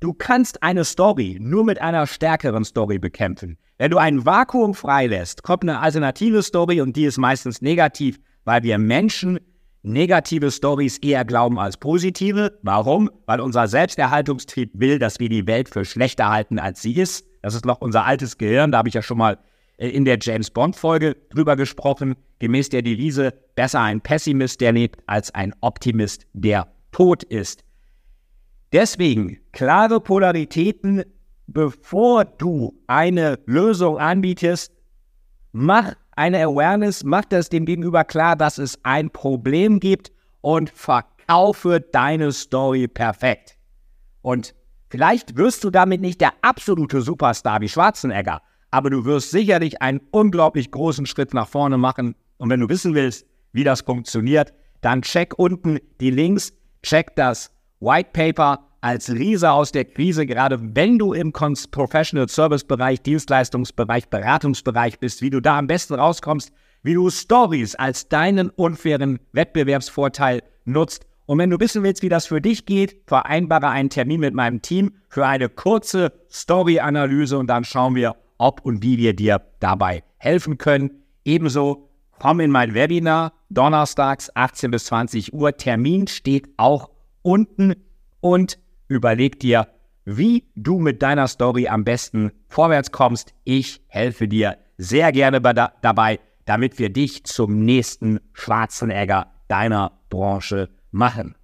Du 0.00 0.12
kannst 0.12 0.62
eine 0.62 0.84
Story 0.84 1.38
nur 1.40 1.64
mit 1.64 1.80
einer 1.80 2.06
stärkeren 2.06 2.64
Story 2.64 2.98
bekämpfen. 2.98 3.56
Wenn 3.78 3.90
du 3.90 3.96
ein 3.96 4.26
Vakuum 4.26 4.74
freilässt, 4.74 5.42
kommt 5.42 5.62
eine 5.62 5.80
alternative 5.80 6.42
Story 6.42 6.82
und 6.82 6.96
die 6.96 7.04
ist 7.04 7.16
meistens 7.16 7.62
negativ, 7.62 8.18
weil 8.44 8.62
wir 8.62 8.76
Menschen 8.76 9.40
negative 9.82 10.50
Stories 10.50 10.98
eher 10.98 11.24
glauben 11.24 11.58
als 11.58 11.78
positive. 11.78 12.58
Warum? 12.62 13.10
Weil 13.24 13.40
unser 13.40 13.68
Selbsterhaltungstrieb 13.68 14.70
will, 14.74 14.98
dass 14.98 15.18
wir 15.18 15.30
die 15.30 15.46
Welt 15.46 15.70
für 15.70 15.84
schlechter 15.84 16.28
halten, 16.28 16.58
als 16.58 16.82
sie 16.82 16.94
ist. 16.94 17.26
Das 17.40 17.54
ist 17.54 17.64
noch 17.64 17.80
unser 17.80 18.04
altes 18.04 18.36
Gehirn. 18.36 18.72
Da 18.72 18.78
habe 18.78 18.88
ich 18.88 18.94
ja 18.94 19.02
schon 19.02 19.18
mal 19.18 19.38
äh, 19.78 19.88
in 19.88 20.04
der 20.04 20.18
James 20.20 20.50
Bond-Folge 20.50 21.16
drüber 21.30 21.56
gesprochen. 21.56 22.16
Gemäß 22.38 22.68
der 22.68 22.82
Devise, 22.82 23.32
besser 23.54 23.80
ein 23.80 24.00
Pessimist, 24.02 24.60
der 24.60 24.72
lebt, 24.72 25.00
als 25.06 25.34
ein 25.34 25.54
Optimist, 25.60 26.26
der 26.34 26.68
tot 26.92 27.22
ist. 27.22 27.62
Deswegen 28.72 29.38
klare 29.52 30.00
Polaritäten, 30.00 31.04
bevor 31.46 32.24
du 32.24 32.74
eine 32.86 33.38
Lösung 33.46 33.98
anbietest, 33.98 34.72
mach 35.52 35.94
eine 36.16 36.42
Awareness 36.42 37.04
macht 37.04 37.34
es 37.34 37.50
dem 37.50 37.66
Gegenüber 37.66 38.02
klar, 38.02 38.36
dass 38.36 38.56
es 38.56 38.82
ein 38.84 39.10
Problem 39.10 39.80
gibt 39.80 40.10
und 40.40 40.70
verkaufe 40.70 41.80
deine 41.80 42.32
Story 42.32 42.88
perfekt. 42.88 43.58
Und 44.22 44.54
vielleicht 44.88 45.36
wirst 45.36 45.62
du 45.62 45.70
damit 45.70 46.00
nicht 46.00 46.22
der 46.22 46.32
absolute 46.40 47.02
Superstar 47.02 47.60
wie 47.60 47.68
Schwarzenegger, 47.68 48.40
aber 48.70 48.88
du 48.88 49.04
wirst 49.04 49.30
sicherlich 49.30 49.82
einen 49.82 50.00
unglaublich 50.10 50.70
großen 50.70 51.04
Schritt 51.04 51.34
nach 51.34 51.48
vorne 51.48 51.76
machen. 51.76 52.14
Und 52.38 52.48
wenn 52.48 52.60
du 52.60 52.68
wissen 52.68 52.94
willst, 52.94 53.26
wie 53.52 53.64
das 53.64 53.82
funktioniert, 53.82 54.54
dann 54.80 55.02
check 55.02 55.38
unten 55.38 55.78
die 56.00 56.10
Links, 56.10 56.54
check 56.82 57.14
das 57.16 57.50
White 57.80 58.10
Paper 58.12 58.60
als 58.80 59.10
Riese 59.10 59.50
aus 59.50 59.72
der 59.72 59.84
Krise, 59.84 60.26
gerade 60.26 60.58
wenn 60.74 60.98
du 60.98 61.12
im 61.12 61.32
Professional 61.32 62.28
Service 62.28 62.64
Bereich, 62.64 63.02
Dienstleistungsbereich, 63.02 64.08
Beratungsbereich 64.08 64.98
bist, 64.98 65.22
wie 65.22 65.30
du 65.30 65.40
da 65.40 65.58
am 65.58 65.66
besten 65.66 65.94
rauskommst, 65.94 66.52
wie 66.82 66.94
du 66.94 67.10
Stories 67.10 67.74
als 67.74 68.08
deinen 68.08 68.48
unfairen 68.50 69.18
Wettbewerbsvorteil 69.32 70.42
nutzt. 70.64 71.06
Und 71.26 71.38
wenn 71.38 71.50
du 71.50 71.58
wissen 71.58 71.82
willst, 71.82 72.02
wie 72.02 72.08
das 72.08 72.26
für 72.26 72.40
dich 72.40 72.64
geht, 72.64 73.02
vereinbare 73.06 73.68
einen 73.68 73.90
Termin 73.90 74.20
mit 74.20 74.34
meinem 74.34 74.62
Team 74.62 74.92
für 75.08 75.26
eine 75.26 75.48
kurze 75.48 76.12
Story-Analyse 76.30 77.36
und 77.36 77.48
dann 77.48 77.64
schauen 77.64 77.96
wir, 77.96 78.14
ob 78.38 78.64
und 78.64 78.82
wie 78.82 78.98
wir 78.98 79.14
dir 79.14 79.42
dabei 79.58 80.04
helfen 80.18 80.58
können. 80.58 81.02
Ebenso 81.24 81.90
komm 82.20 82.40
in 82.40 82.52
mein 82.52 82.74
Webinar, 82.74 83.32
donnerstags 83.50 84.30
18 84.34 84.70
bis 84.70 84.84
20 84.84 85.32
Uhr. 85.34 85.56
Termin 85.56 86.06
steht 86.06 86.48
auch 86.56 86.90
unten 87.26 87.74
und 88.20 88.60
überleg 88.86 89.40
dir, 89.40 89.66
wie 90.04 90.44
du 90.54 90.78
mit 90.78 91.02
deiner 91.02 91.26
Story 91.26 91.66
am 91.66 91.82
besten 91.82 92.30
vorwärts 92.48 92.92
kommst. 92.92 93.34
Ich 93.42 93.82
helfe 93.88 94.28
dir 94.28 94.58
sehr 94.78 95.10
gerne 95.10 95.40
da 95.40 95.72
dabei, 95.82 96.20
damit 96.44 96.78
wir 96.78 96.90
dich 96.90 97.24
zum 97.24 97.64
nächsten 97.64 98.20
Schwarzenegger 98.32 99.32
deiner 99.48 99.98
Branche 100.08 100.70
machen. 100.92 101.34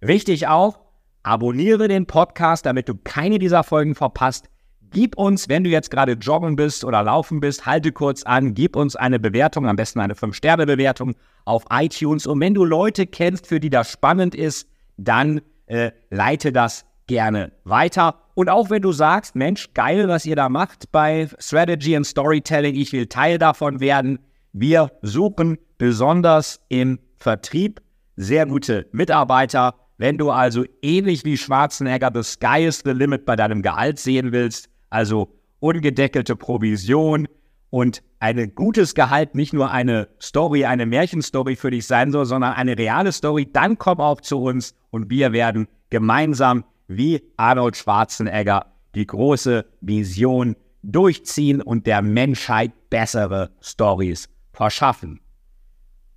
Wichtig 0.00 0.48
auch, 0.48 0.80
abonniere 1.22 1.86
den 1.86 2.06
Podcast, 2.06 2.66
damit 2.66 2.88
du 2.88 2.96
keine 2.96 3.38
dieser 3.38 3.62
Folgen 3.62 3.94
verpasst. 3.94 4.50
Gib 4.90 5.16
uns, 5.16 5.48
wenn 5.48 5.62
du 5.62 5.70
jetzt 5.70 5.92
gerade 5.92 6.12
joggen 6.12 6.56
bist 6.56 6.84
oder 6.84 7.04
laufen 7.04 7.38
bist, 7.38 7.66
halte 7.66 7.92
kurz 7.92 8.24
an, 8.24 8.54
gib 8.54 8.74
uns 8.74 8.96
eine 8.96 9.20
Bewertung, 9.20 9.68
am 9.68 9.76
besten 9.76 10.00
eine 10.00 10.14
5-Sterne-Bewertung 10.14 11.14
auf 11.44 11.64
iTunes. 11.70 12.26
Und 12.26 12.40
wenn 12.40 12.54
du 12.54 12.64
Leute 12.64 13.06
kennst, 13.06 13.46
für 13.46 13.60
die 13.60 13.70
das 13.70 13.88
spannend 13.88 14.34
ist, 14.34 14.68
dann 14.96 15.40
äh, 15.66 15.90
leite 16.10 16.52
das 16.52 16.84
gerne 17.06 17.52
weiter. 17.64 18.20
Und 18.34 18.48
auch 18.48 18.70
wenn 18.70 18.82
du 18.82 18.92
sagst, 18.92 19.36
Mensch, 19.36 19.72
geil, 19.74 20.08
was 20.08 20.26
ihr 20.26 20.36
da 20.36 20.48
macht 20.48 20.90
bei 20.90 21.28
Strategy 21.38 21.96
and 21.96 22.06
Storytelling, 22.06 22.74
ich 22.74 22.92
will 22.92 23.06
Teil 23.06 23.38
davon 23.38 23.80
werden. 23.80 24.18
Wir 24.52 24.90
suchen 25.02 25.58
besonders 25.78 26.60
im 26.68 26.98
Vertrieb 27.16 27.80
sehr 28.16 28.46
gute 28.46 28.86
Mitarbeiter. 28.92 29.74
Wenn 29.98 30.18
du 30.18 30.30
also 30.30 30.64
ähnlich 30.82 31.24
wie 31.24 31.36
Schwarzenegger 31.36 32.10
the 32.12 32.22
sky 32.22 32.64
is 32.64 32.82
the 32.84 32.90
limit 32.90 33.24
bei 33.24 33.36
deinem 33.36 33.62
Gehalt 33.62 33.98
sehen 33.98 34.32
willst, 34.32 34.68
also 34.90 35.32
ungedeckelte 35.60 36.36
Provision 36.36 37.28
und 37.74 38.04
ein 38.20 38.54
gutes 38.54 38.94
Gehalt 38.94 39.34
nicht 39.34 39.52
nur 39.52 39.72
eine 39.72 40.06
Story, 40.22 40.64
eine 40.64 40.86
Märchenstory 40.86 41.56
für 41.56 41.72
dich 41.72 41.88
sein 41.88 42.12
soll, 42.12 42.24
sondern 42.24 42.52
eine 42.52 42.78
reale 42.78 43.10
Story, 43.10 43.50
dann 43.52 43.78
komm 43.78 43.98
auch 43.98 44.20
zu 44.20 44.40
uns 44.40 44.76
und 44.90 45.10
wir 45.10 45.32
werden 45.32 45.66
gemeinsam 45.90 46.62
wie 46.86 47.20
Arnold 47.36 47.76
Schwarzenegger 47.76 48.66
die 48.94 49.08
große 49.08 49.66
Vision 49.80 50.54
durchziehen 50.84 51.60
und 51.60 51.88
der 51.88 52.00
Menschheit 52.00 52.70
bessere 52.90 53.50
Stories 53.60 54.28
verschaffen. 54.52 55.18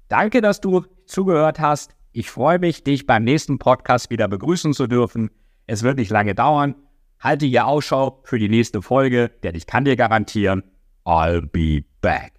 Danke, 0.10 0.42
dass 0.42 0.62
du 0.62 0.86
zugehört 1.08 1.60
hast. 1.60 1.96
Ich 2.12 2.30
freue 2.30 2.60
mich, 2.60 2.84
dich 2.84 3.08
beim 3.08 3.24
nächsten 3.24 3.58
Podcast 3.58 4.12
wieder 4.12 4.28
begrüßen 4.28 4.74
zu 4.74 4.86
dürfen. 4.86 5.32
Es 5.66 5.82
wird 5.82 5.98
nicht 5.98 6.12
lange 6.12 6.36
dauern. 6.36 6.76
Halte 7.20 7.48
hier 7.48 7.66
Ausschau 7.66 8.22
für 8.26 8.38
die 8.38 8.48
nächste 8.48 8.84
Folge, 8.84 9.32
denn 9.42 9.56
ich 9.56 9.66
kann 9.66 9.86
dir 9.86 9.96
garantieren, 9.96 10.62
I'll 11.08 11.42
be 11.42 11.86
back. 12.02 12.37